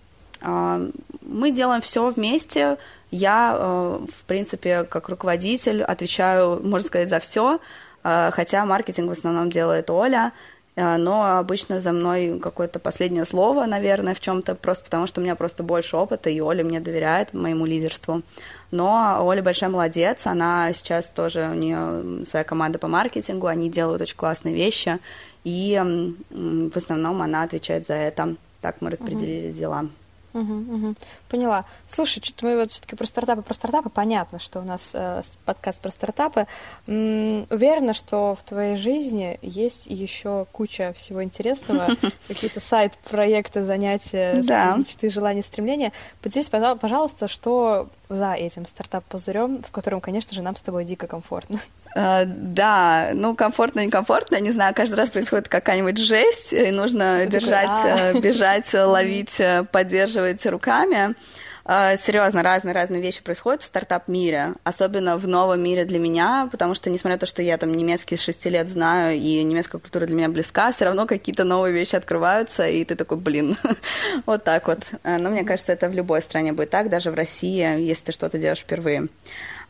[0.43, 2.79] мы делаем все вместе.
[3.11, 7.61] Я, э, в принципе, как руководитель отвечаю, можно сказать, за все,
[8.05, 10.33] э, хотя маркетинг в основном делает Оля.
[10.77, 15.25] Э, но обычно за мной какое-то последнее слово, наверное, в чем-то, просто потому что у
[15.25, 18.23] меня просто больше опыта, и Оля мне доверяет моему лидерству.
[18.71, 24.03] Но Оля большая молодец, она сейчас тоже, у нее своя команда по маркетингу, они делают
[24.03, 24.99] очень классные вещи,
[25.45, 25.81] и
[26.31, 28.37] в основном она отвечает за это.
[28.61, 29.59] Так мы распределили угу.
[29.59, 29.87] дела.
[30.37, 30.95] Угу, угу.
[31.31, 31.65] Поняла.
[31.87, 33.89] Слушай, что-то мы вот все-таки про стартапы, про стартапы.
[33.89, 36.47] Понятно, что у нас э, подкаст про стартапы.
[36.87, 41.89] М-м, уверена, что в твоей жизни есть еще куча всего интересного,
[42.29, 44.77] какие-то сайт-проекты, занятия, да.
[44.77, 45.93] мечты, желания, стремления.
[46.21, 51.61] Поделись, пожалуйста, что за этим стартап-пузырем, в котором, конечно же, нам с тобой дико комфортно.
[51.97, 57.31] Uh, да, ну, комфортно, некомфортно, не знаю, каждый раз происходит какая-нибудь жесть, и нужно Ты
[57.41, 58.21] держать, такой, а.
[58.21, 59.41] бежать, ловить,
[59.73, 61.15] поддерживать руками.
[61.65, 67.17] Серьезно, разные-разные вещи происходят в стартап-мире, особенно в новом мире для меня, потому что, несмотря
[67.17, 70.29] на то, что я там немецкий с шести лет знаю, и немецкая культура для меня
[70.29, 73.57] близка, все равно какие-то новые вещи открываются, и ты такой, блин,
[74.27, 74.87] вот так вот.
[75.03, 78.39] Но мне кажется, это в любой стране будет так, даже в России, если ты что-то
[78.39, 79.09] делаешь впервые.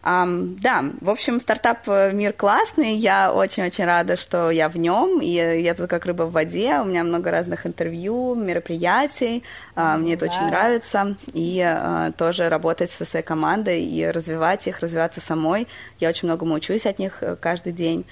[0.07, 5.21] Um, да, в общем, стартап э, мир классный, я очень-очень рада, что я в нем,
[5.21, 9.43] и я тут как рыба в воде, у меня много разных интервью, мероприятий,
[9.75, 10.33] uh, мне это да.
[10.33, 15.67] очень нравится, и uh, тоже работать со своей командой и развивать их, развиваться самой,
[15.99, 18.05] я очень многому учусь от них э, каждый день.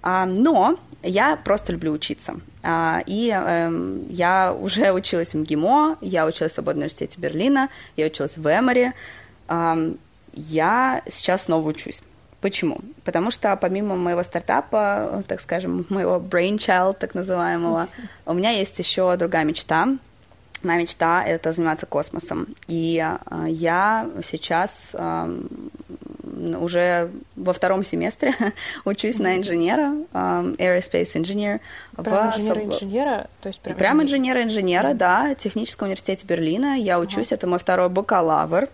[0.00, 2.34] Uh, но я просто люблю учиться.
[2.62, 8.06] Uh, и uh, я уже училась в МГИМО, я училась в Свободном университете Берлина, я
[8.06, 8.92] училась в Эмори.
[9.48, 9.98] Uh,
[10.32, 12.02] я сейчас снова учусь.
[12.40, 12.80] Почему?
[13.04, 17.86] Потому что помимо моего стартапа, так скажем, моего brainchild, так называемого,
[18.26, 19.86] у меня есть еще другая мечта.
[20.64, 22.48] Моя мечта— это заниматься космосом.
[22.68, 25.38] И э, я сейчас э,
[26.58, 28.34] уже во втором семестре
[28.84, 31.60] учусь на инженера, um, aerospace engineer.
[31.96, 33.28] Прям инженера-инженера?
[33.40, 34.94] То есть прям, прям инженера-инженера, mm-hmm.
[34.94, 36.78] да, в Техническом университете Берлина.
[36.78, 37.36] Я учусь, uh-huh.
[37.36, 38.68] это мой второй бакалавр.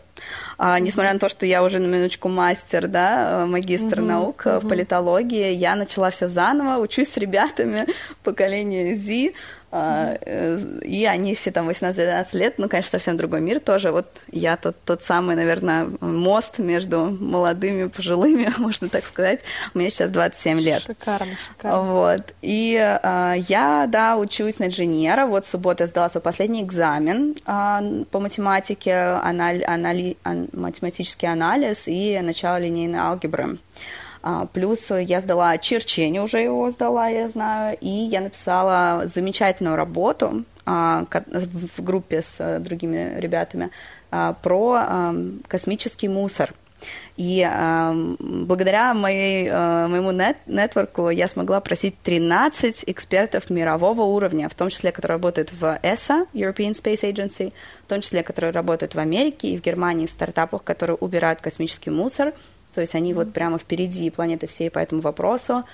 [0.57, 4.05] А, несмотря на то, что я уже на минуточку мастер, да, магистр mm-hmm.
[4.05, 4.61] наук mm-hmm.
[4.61, 7.87] в политологии, я начала все заново, учусь с ребятами
[8.25, 9.33] поколения Z,
[9.71, 13.91] а, э, и они все там 18-12 лет, ну, конечно, совсем другой мир тоже.
[13.91, 19.41] Вот я тот, тот самый, наверное, мост между молодыми, пожилыми, можно так сказать.
[19.75, 20.83] У меня сейчас 27 лет.
[20.83, 21.83] Шикарно, шикарно.
[21.83, 22.35] Вот.
[22.41, 25.27] И а, я, да, учусь на инженера.
[25.27, 31.29] Вот в субботу я сдала свой последний экзамен а, по математике, анали, анали, ан, математический
[31.29, 33.59] анализ и начало линейной алгебры.
[34.53, 41.07] Плюс я сдала черчение, уже его сдала, я знаю, и я написала замечательную работу а,
[41.11, 43.71] в группе с э, другими ребятами
[44.11, 45.15] а, про
[45.49, 46.53] космический мусор.
[47.17, 54.49] И э, благодаря моей, э, моему нет, нетворку я смогла просить 13 экспертов мирового уровня,
[54.49, 57.53] в том числе, которые работают в ESA, European Space Agency,
[57.85, 61.91] в том числе, которые работают в Америке и в Германии в стартапах, которые убирают космический
[61.91, 62.33] мусор,
[62.79, 65.65] то есть они вот прямо впереди планеты всей по этому вопросу.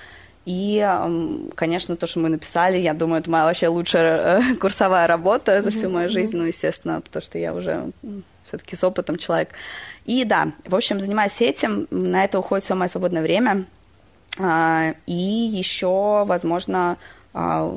[0.47, 0.83] И,
[1.55, 5.71] конечно, то, что мы написали, я думаю, это моя вообще лучшая э, курсовая работа за
[5.71, 7.91] всю мою жизнь, ну, естественно, потому что я уже
[8.43, 9.51] все-таки с опытом человек.
[10.07, 13.67] И да, в общем, занимаюсь этим, на это уходит все мое свободное время.
[14.39, 16.97] А, и еще, возможно,
[17.35, 17.71] а,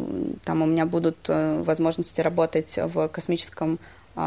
[0.46, 3.78] там у меня будут э, возможности работать в космическом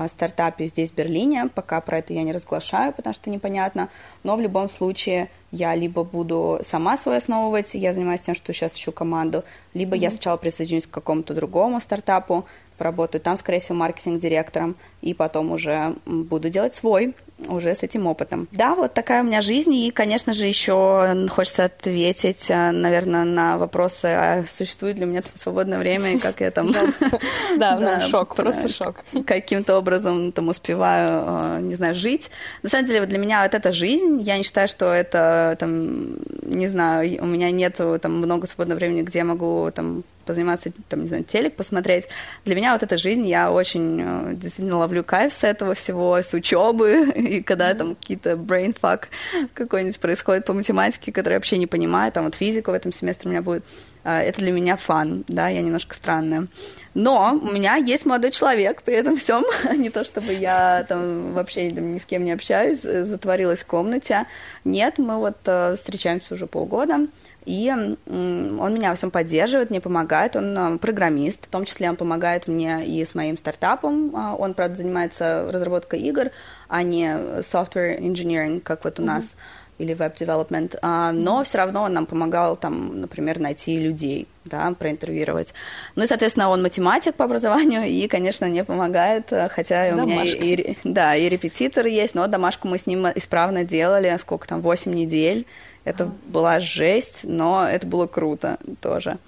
[0.09, 1.49] стартапе здесь, в Берлине.
[1.55, 3.89] Пока про это я не разглашаю, потому что непонятно.
[4.23, 8.77] Но в любом случае я либо буду сама свой основывать, я занимаюсь тем, что сейчас
[8.77, 10.01] ищу команду, либо mm-hmm.
[10.01, 12.47] я сначала присоединюсь к какому-то другому стартапу,
[12.81, 17.15] поработаю там, скорее всего, маркетинг-директором, и потом уже буду делать свой,
[17.47, 18.49] уже с этим опытом.
[18.53, 23.59] Да, вот такая у меня жизнь, и, конечно же, еще хочется ответить, э, наверное, на
[23.59, 26.73] вопросы, а существует ли у меня свободное время, и как я там...
[27.59, 28.97] Да, шок, просто шок.
[29.27, 32.31] Каким-то образом там успеваю, э, не знаю, жить.
[32.63, 36.69] На самом деле, для меня вот эта жизнь, я не считаю, что это, там, не
[36.69, 41.09] знаю, у меня нет там много свободного времени, где я могу там позаниматься, там, не
[41.09, 42.07] знаю, телек посмотреть.
[42.45, 46.33] Для меня вот эта жизнь, я очень э, действительно ловлю кайф с этого всего, с
[46.35, 49.07] учебы, и когда там какие-то brain fuck
[49.55, 53.29] какой-нибудь происходит по математике, который я вообще не понимаю, там вот физика в этом семестре
[53.29, 53.65] у меня будет,
[54.05, 56.47] это для меня фан, да, я немножко странная.
[56.95, 59.45] Но у меня есть молодой человек при этом всем,
[59.77, 64.27] не то чтобы я там вообще там, ни с кем не общаюсь, затворилась в комнате.
[64.65, 67.07] Нет, мы вот э, встречаемся уже полгода,
[67.47, 71.97] и он меня во всем поддерживает, мне помогает, он а, программист, в том числе он
[71.97, 74.15] помогает мне и с моим стартапом.
[74.15, 76.31] А, он, правда, занимается разработкой игр,
[76.69, 77.07] а не
[77.41, 79.07] software engineering, как вот у mm-hmm.
[79.07, 79.37] нас,
[79.81, 80.79] или development.
[80.83, 85.55] А, но все равно он нам помогал, там, например, найти людей, да, проинтервьюировать.
[85.97, 90.03] Ну и, соответственно, он математик по образованию и, конечно, не помогает, хотя Домашка.
[90.03, 94.47] у меня и, да, и репетитор есть, но домашку мы с ним исправно делали, сколько
[94.47, 95.47] там, 8 недель.
[95.85, 96.13] Это а.
[96.27, 99.19] была жесть, но это было круто тоже.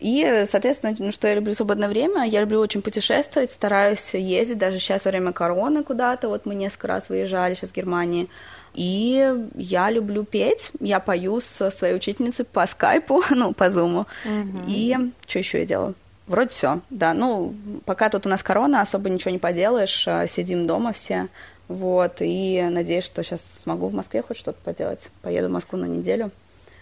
[0.00, 2.24] И, соответственно, ну, что я люблю свободное время?
[2.24, 6.88] Я люблю очень путешествовать, стараюсь ездить, даже сейчас во время короны куда-то, вот мы несколько
[6.88, 8.28] раз выезжали сейчас в Германии.
[8.74, 14.06] И я люблю петь, я пою со своей учительницей по скайпу, ну, по зуму.
[14.24, 14.64] Угу.
[14.68, 15.94] И что еще я делаю?
[16.26, 17.12] Вроде все, да.
[17.14, 21.28] Ну, пока тут у нас корона, особо ничего не поделаешь, а, сидим дома все.
[21.68, 25.10] Вот, и надеюсь, что сейчас смогу в Москве хоть что-то поделать.
[25.22, 26.30] Поеду в Москву на неделю.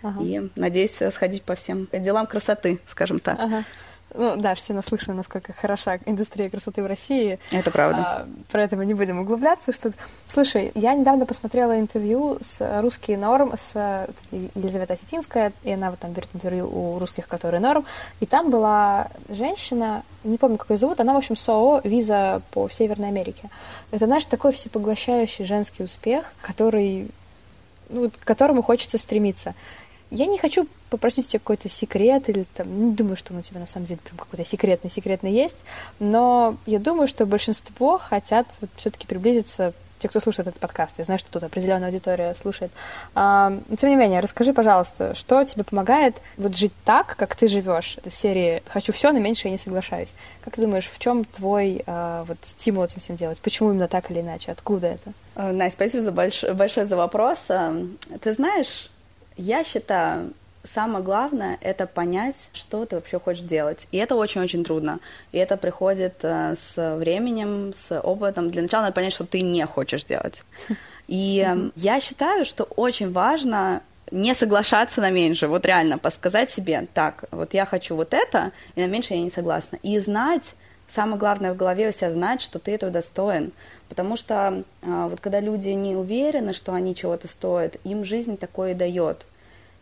[0.02, 0.22] Ага.
[0.22, 3.38] И надеюсь сходить по всем делам красоты, скажем так.
[3.38, 3.64] Ага.
[4.14, 7.38] Ну да, все наслышаны, насколько хороша индустрия красоты в России.
[7.50, 8.02] Это правда.
[8.02, 9.72] А, про это мы не будем углубляться.
[9.72, 9.92] Что...
[10.26, 16.12] Слушай, я недавно посмотрела интервью с «Русский норм» с Елизаветой Осетинской, и она вот там
[16.12, 17.84] берет интервью у русских, которые норм,
[18.20, 22.68] и там была женщина, не помню, как ее зовут, она, в общем, СОО «Виза по
[22.68, 23.48] Северной Америке».
[23.90, 27.10] Это, знаешь, такой всепоглощающий женский успех, который
[27.88, 29.54] ну, к которому хочется стремиться.
[30.10, 33.42] Я не хочу попросить у тебя какой-то секрет, или там, не думаю, что он у
[33.42, 35.64] тебя на самом деле прям какой-то секретный, секретный есть,
[35.98, 41.04] но я думаю, что большинство хотят вот все-таки приблизиться те, кто слушает этот подкаст, я
[41.04, 42.72] знаю, что тут определенная аудитория слушает.
[43.14, 47.46] А, но, тем не менее, расскажи, пожалуйста, что тебе помогает вот жить так, как ты
[47.46, 47.96] живешь?
[47.98, 50.16] Это серии «Хочу все, но меньше я не соглашаюсь».
[50.40, 53.40] Как ты думаешь, в чем твой а, вот стимул этим всем делать?
[53.40, 54.50] Почему именно так или иначе?
[54.50, 55.12] Откуда это?
[55.36, 56.42] Настя, спасибо за больш...
[56.42, 57.46] большое за вопрос.
[58.20, 58.90] Ты знаешь,
[59.36, 60.32] я считаю,
[60.62, 63.86] самое главное— это понять, что ты вообще хочешь делать.
[63.92, 65.00] И это очень-очень трудно.
[65.32, 68.50] И это приходит э, с временем, с опытом.
[68.50, 70.44] Для начала надо понять, что ты не хочешь делать.
[71.08, 77.24] И я считаю, что очень важно не соглашаться на меньше, вот реально подсказать себе, так,
[77.30, 79.78] вот я хочу вот это, и на меньше я не согласна.
[79.82, 80.54] И знать,
[80.86, 83.52] самое главное в голове у себя знать, что ты этого достоин.
[83.88, 88.74] Потому что а, вот когда люди не уверены, что они чего-то стоят, им жизнь такое
[88.74, 89.26] дает.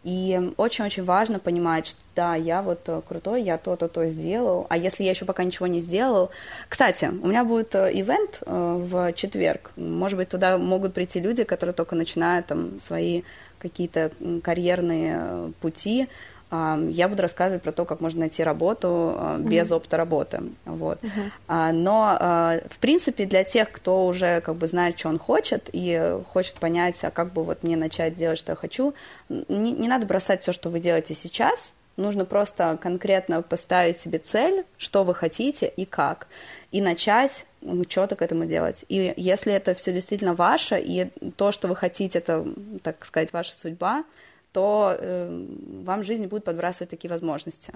[0.02, 4.78] И очень-очень важно понимать, что да, я вот э, крутой, я то-то, то сделал, а
[4.78, 6.30] если я еще пока ничего не сделал...
[6.70, 9.72] Кстати, у меня будет э, ивент э, в четверг.
[9.76, 13.22] Может быть, туда могут прийти люди, которые только начинают там свои
[13.58, 14.10] какие-то
[14.42, 16.08] карьерные пути,
[16.50, 19.42] я буду рассказывать про то, как можно найти работу mm-hmm.
[19.42, 20.42] без опыта работы.
[20.64, 20.98] Вот.
[21.02, 21.72] Mm-hmm.
[21.72, 26.56] Но, в принципе, для тех, кто уже как бы знает, что он хочет, и хочет
[26.56, 28.94] понять, а как бы вот мне начать делать, что я хочу,
[29.28, 34.64] не, не надо бросать все, что вы делаете сейчас, нужно просто конкретно поставить себе цель,
[34.78, 36.26] что вы хотите и как,
[36.72, 37.44] и начать
[37.88, 38.84] что-то к этому делать.
[38.88, 42.46] И если это все действительно ваше, и то, что вы хотите, это,
[42.82, 44.04] так сказать, ваша судьба,
[44.52, 45.46] то э,
[45.84, 47.72] вам жизнь будет подбрасывать такие возможности.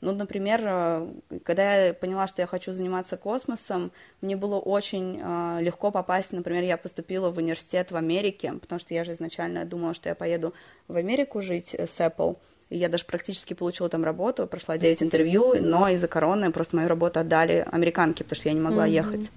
[0.00, 1.08] Ну, например, э,
[1.44, 6.62] когда я поняла, что я хочу заниматься космосом, мне было очень э, легко попасть, например,
[6.62, 10.54] я поступила в университет в Америке, потому что я же изначально думала, что я поеду
[10.88, 12.36] в Америку жить с Apple,
[12.70, 16.88] и я даже практически получила там работу, прошла 9 интервью, но из-за короны просто мою
[16.88, 18.92] работу отдали американке, потому что я не могла mm-hmm.
[18.92, 19.30] ехать.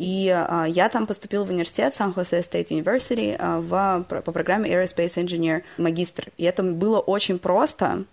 [0.00, 4.70] И а, я там поступила в университет San Jose State University а, в, по программе
[4.72, 6.28] Aerospace Engineer магистр.
[6.38, 8.04] И это было очень просто.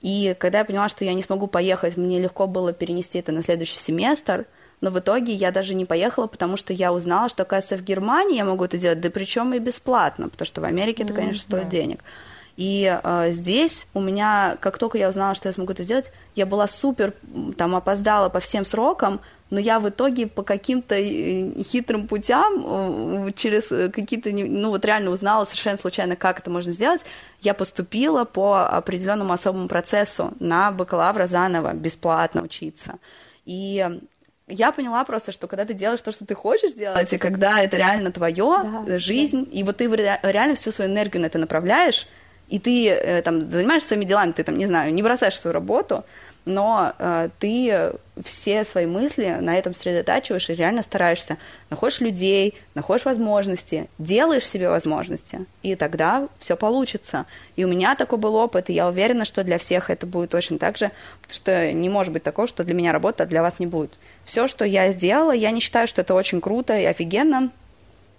[0.00, 3.42] И когда я поняла, что я не смогу поехать, мне легко было перенести это на
[3.42, 4.46] следующий семестр.
[4.80, 8.38] Но в итоге я даже не поехала, потому что я узнала, что, оказывается, в Германии
[8.38, 11.58] я могу это делать, да причем и бесплатно, потому что в Америке это, конечно, mm-hmm.
[11.58, 12.00] стоит денег.
[12.56, 16.46] И э, здесь у меня, как только я узнала, что я смогу это сделать, я
[16.46, 17.12] была супер,
[17.56, 19.20] там, опоздала по всем срокам,
[19.54, 25.10] но я в итоге по каким-то э, хитрым путям, э, через какие-то, ну вот реально
[25.10, 27.04] узнала совершенно случайно, как это можно сделать,
[27.40, 32.98] я поступила по определенному особому процессу на бакалавра заново, бесплатно учиться.
[33.44, 33.86] И
[34.48, 37.76] я поняла просто, что когда ты делаешь то, что ты хочешь сделать, и когда это
[37.76, 39.50] реально твое, да, жизнь, да.
[39.52, 42.08] и вот ты реально всю свою энергию на это направляешь,
[42.48, 46.04] и ты э, там занимаешься своими делами, ты там, не знаю, не бросаешь свою работу,
[46.44, 47.92] но э, ты
[48.22, 51.38] все свои мысли на этом сосредотачиваешь и реально стараешься.
[51.70, 57.26] Находишь людей, находишь возможности, делаешь себе возможности, и тогда все получится.
[57.56, 60.58] И у меня такой был опыт, и я уверена, что для всех это будет точно
[60.58, 60.92] так же,
[61.22, 63.92] потому что не может быть такого, что для меня работа, а для вас не будет.
[64.24, 67.50] Все, что я сделала, я не считаю, что это очень круто и офигенно,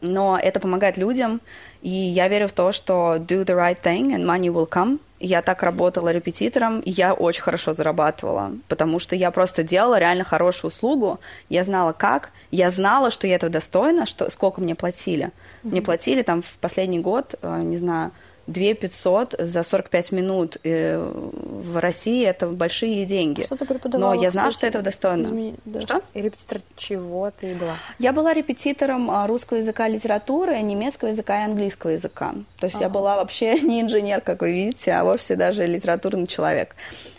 [0.01, 1.41] но это помогает людям,
[1.81, 4.99] и я верю в то, что do the right thing and money will come.
[5.19, 10.23] Я так работала репетитором, и я очень хорошо зарабатывала, потому что я просто делала реально
[10.23, 15.25] хорошую услугу, я знала как, я знала, что я этого достойна, что, сколько мне платили.
[15.25, 15.31] Mm-hmm.
[15.63, 18.11] Мне платили там в последний год, э, не знаю,
[18.47, 23.41] 2 500 за 45 минут э, в России это большие деньги.
[23.41, 24.13] Что ты преподавала?
[24.13, 25.25] Но я знала, что этого достойно.
[25.25, 25.55] Измени...
[25.65, 25.81] Да.
[25.81, 26.01] Что?
[26.13, 27.77] И репетитор чего ты была?
[27.99, 32.35] Я была репетитором а, русского языка литературы, немецкого языка и английского языка.
[32.59, 32.85] То есть ага.
[32.85, 36.75] я была вообще не инженер, как вы видите, а вовсе даже литературный человек.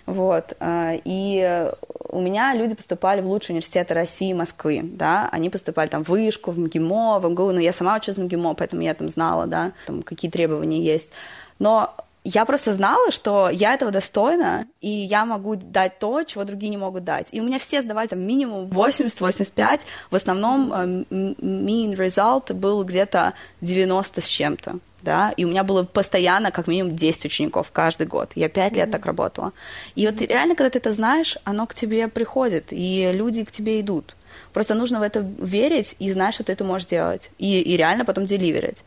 [0.07, 0.55] Вот.
[0.61, 1.73] А, и
[2.09, 6.09] у меня люди поступали в лучшие университеты России и Москвы, да, они поступали там в
[6.09, 9.47] Вышку, в МГИМО, в МГУ, но я сама училась в МГИМО, поэтому я там знала,
[9.47, 11.11] да, там, какие требования есть.
[11.59, 11.95] Но
[12.25, 16.77] я просто знала, что я этого достойна, и я могу дать то, чего другие не
[16.77, 17.29] могут дать.
[17.33, 23.35] И у меня все сдавали там минимум 80-85, в основном э, mean result был где-то
[23.61, 28.33] 90 с чем-то да, и у меня было постоянно как минимум 10 учеников каждый год.
[28.35, 28.77] Я 5 mm-hmm.
[28.77, 29.53] лет так работала.
[29.95, 30.11] И mm-hmm.
[30.11, 34.17] вот реально, когда ты это знаешь, оно к тебе приходит, и люди к тебе идут.
[34.53, 37.31] Просто нужно в это верить и знать, что ты это можешь делать.
[37.39, 38.83] И, и реально потом деливерить.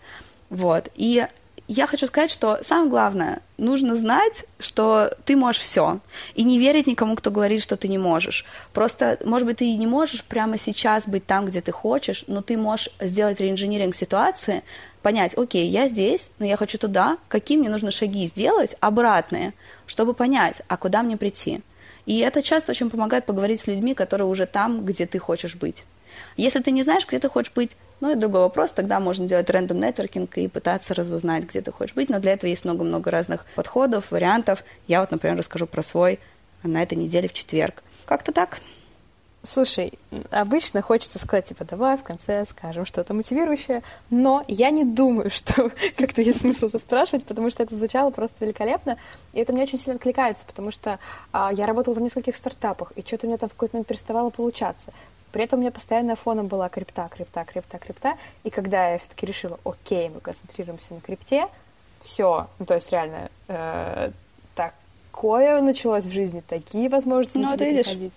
[0.50, 0.90] Вот.
[0.96, 1.26] И
[1.70, 6.00] я хочу сказать, что самое главное, нужно знать, что ты можешь все.
[6.34, 8.44] И не верить никому, кто говорит, что ты не можешь.
[8.74, 12.58] Просто, может быть, ты не можешь прямо сейчас быть там, где ты хочешь, но ты
[12.58, 14.64] можешь сделать реинжиниринг ситуации,
[15.04, 19.54] понять, окей, я здесь, но я хочу туда, какие мне нужно шаги сделать, обратные,
[19.86, 21.62] чтобы понять, а куда мне прийти.
[22.08, 25.86] И это часто очень помогает поговорить с людьми, которые уже там, где ты хочешь быть.
[26.38, 29.50] Если ты не знаешь, где ты хочешь быть, ну и другой вопрос, тогда можно делать
[29.50, 33.46] рандом нетворкинг и пытаться разузнать, где ты хочешь быть, но для этого есть много-много разных
[33.56, 34.64] подходов, вариантов.
[34.88, 36.20] Я вот, например, расскажу про свой
[36.64, 37.84] на этой неделе в четверг.
[38.06, 38.60] Как-то так.
[39.42, 39.94] Слушай,
[40.32, 45.72] обычно хочется сказать, типа, давай в конце скажем что-то мотивирующее, но я не думаю, что
[45.96, 48.98] как-то есть смысл это спрашивать, потому что это звучало просто великолепно,
[49.34, 51.00] и это мне очень сильно откликается, потому что
[51.32, 54.30] а, я работала в нескольких стартапах, и что-то у меня там в какой-то момент переставало
[54.30, 54.92] получаться.
[55.32, 59.26] При этом у меня постоянно фоном была крипта, крипта, крипта, крипта, и когда я все-таки
[59.26, 61.48] решила, окей, мы концентрируемся на крипте,
[62.02, 64.12] все, ну, то есть реально э,
[64.56, 67.86] такое началось в жизни, такие возможности ну, начали видишь.
[67.86, 68.14] приходить.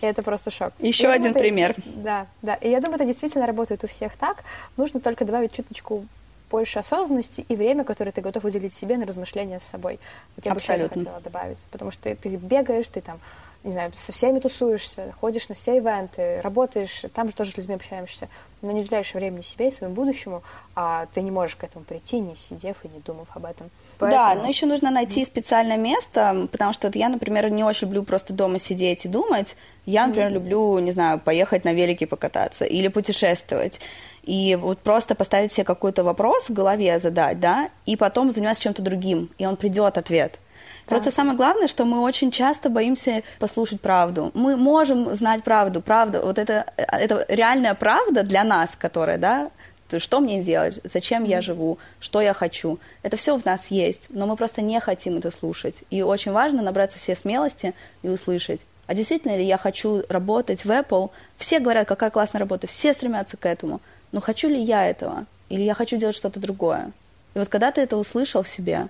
[0.00, 0.72] И это просто шок.
[0.78, 1.74] Еще один думаю, пример.
[1.86, 2.54] Да, да.
[2.54, 4.44] И я думаю, это действительно работает у всех так.
[4.76, 6.06] Нужно только добавить чуточку
[6.50, 9.98] больше осознанности и время, которое ты готов уделить себе на размышления с собой.
[10.36, 10.98] Вот я Абсолютно.
[10.98, 11.58] бы хотела добавить.
[11.70, 13.18] Потому что ты, ты бегаешь, ты там,
[13.64, 17.74] не знаю, со всеми тусуешься, ходишь на все ивенты, работаешь, там же тоже с людьми
[17.76, 18.28] общаешься,
[18.60, 20.42] но не уделяешь времени себе и своему будущему,
[20.74, 23.70] а ты не можешь к этому прийти, не сидев и не думав об этом.
[23.98, 24.22] Поэтому...
[24.22, 28.32] Да, но еще нужно найти специальное место, потому что я, например, не очень люблю просто
[28.32, 29.56] дома сидеть и думать.
[29.86, 30.34] Я, например, mm-hmm.
[30.34, 33.80] люблю, не знаю, поехать на велике покататься или путешествовать.
[34.24, 38.82] И вот просто поставить себе какой-то вопрос в голове задать, да, и потом заниматься чем-то
[38.82, 40.38] другим, и он придет ответ.
[40.86, 44.30] Просто самое главное, что мы очень часто боимся послушать правду.
[44.34, 49.50] Мы можем знать правду, правда, вот это, это реальная правда для нас, которая, да,
[49.98, 52.78] что мне делать, зачем я живу, что я хочу.
[53.02, 55.82] Это все в нас есть, но мы просто не хотим это слушать.
[55.90, 58.62] И очень важно набраться все смелости и услышать.
[58.86, 61.10] А действительно ли я хочу работать в Apple?
[61.36, 63.80] Все говорят, какая классная работа, все стремятся к этому.
[64.12, 65.26] Но хочу ли я этого?
[65.48, 66.92] Или я хочу делать что-то другое?
[67.34, 68.88] И вот когда ты это услышал в себе,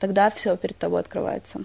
[0.00, 1.60] тогда все перед тобой открывается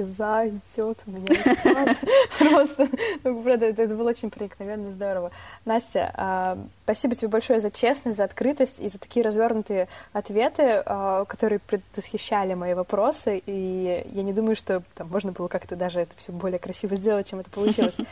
[0.00, 1.26] слеза идет у меня.
[2.38, 2.88] Просто,
[3.24, 5.30] ну, правда, это, это было очень проникновенно и здорово.
[5.64, 11.24] Настя, а, спасибо тебе большое за честность, за открытость и за такие развернутые ответы, а,
[11.26, 13.42] которые предвосхищали мои вопросы.
[13.46, 17.28] И я не думаю, что там можно было как-то даже это все более красиво сделать,
[17.28, 17.96] чем это получилось.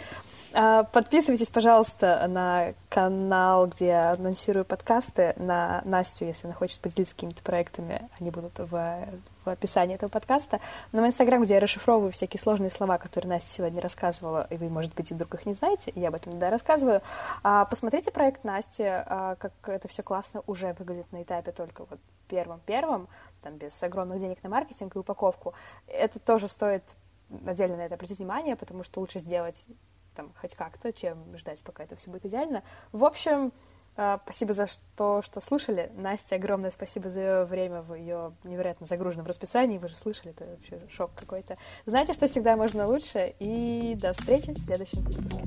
[0.55, 7.15] А, подписывайтесь, пожалуйста, на канал, где я анонсирую подкасты, на Настю, если она хочет поделиться
[7.15, 8.71] какими-то проектами, они будут в,
[9.45, 10.61] в описании этого подкаста.
[10.93, 14.71] На мой инстаграм, где я расшифровываю всякие сложные слова, которые Настя сегодня рассказывала, и вы,
[14.71, 17.03] может быть, и вдруг их не знаете, я об этом иногда рассказываю.
[17.43, 22.01] А, посмотрите проект Насти, а, как это все классно уже выглядит на этапе только вот
[22.27, 23.09] первым-первым,
[23.43, 25.53] там без огромных денег на маркетинг и упаковку.
[25.87, 26.85] Это тоже стоит
[27.47, 29.67] отдельно на это обратить внимание, потому что лучше сделать
[30.19, 32.65] там хоть как-то, чем ждать, пока это все будет идеально.
[32.91, 33.53] В общем,
[33.97, 34.67] э, Спасибо за
[34.97, 35.93] то, что слушали.
[35.95, 39.79] Настя, огромное спасибо за ее время в ее невероятно загруженном расписании.
[39.79, 41.57] Вы же слышали, это вообще шок какой-то.
[41.87, 43.35] Знаете, что всегда можно лучше.
[43.39, 45.45] И до встречи в следующем выпуске.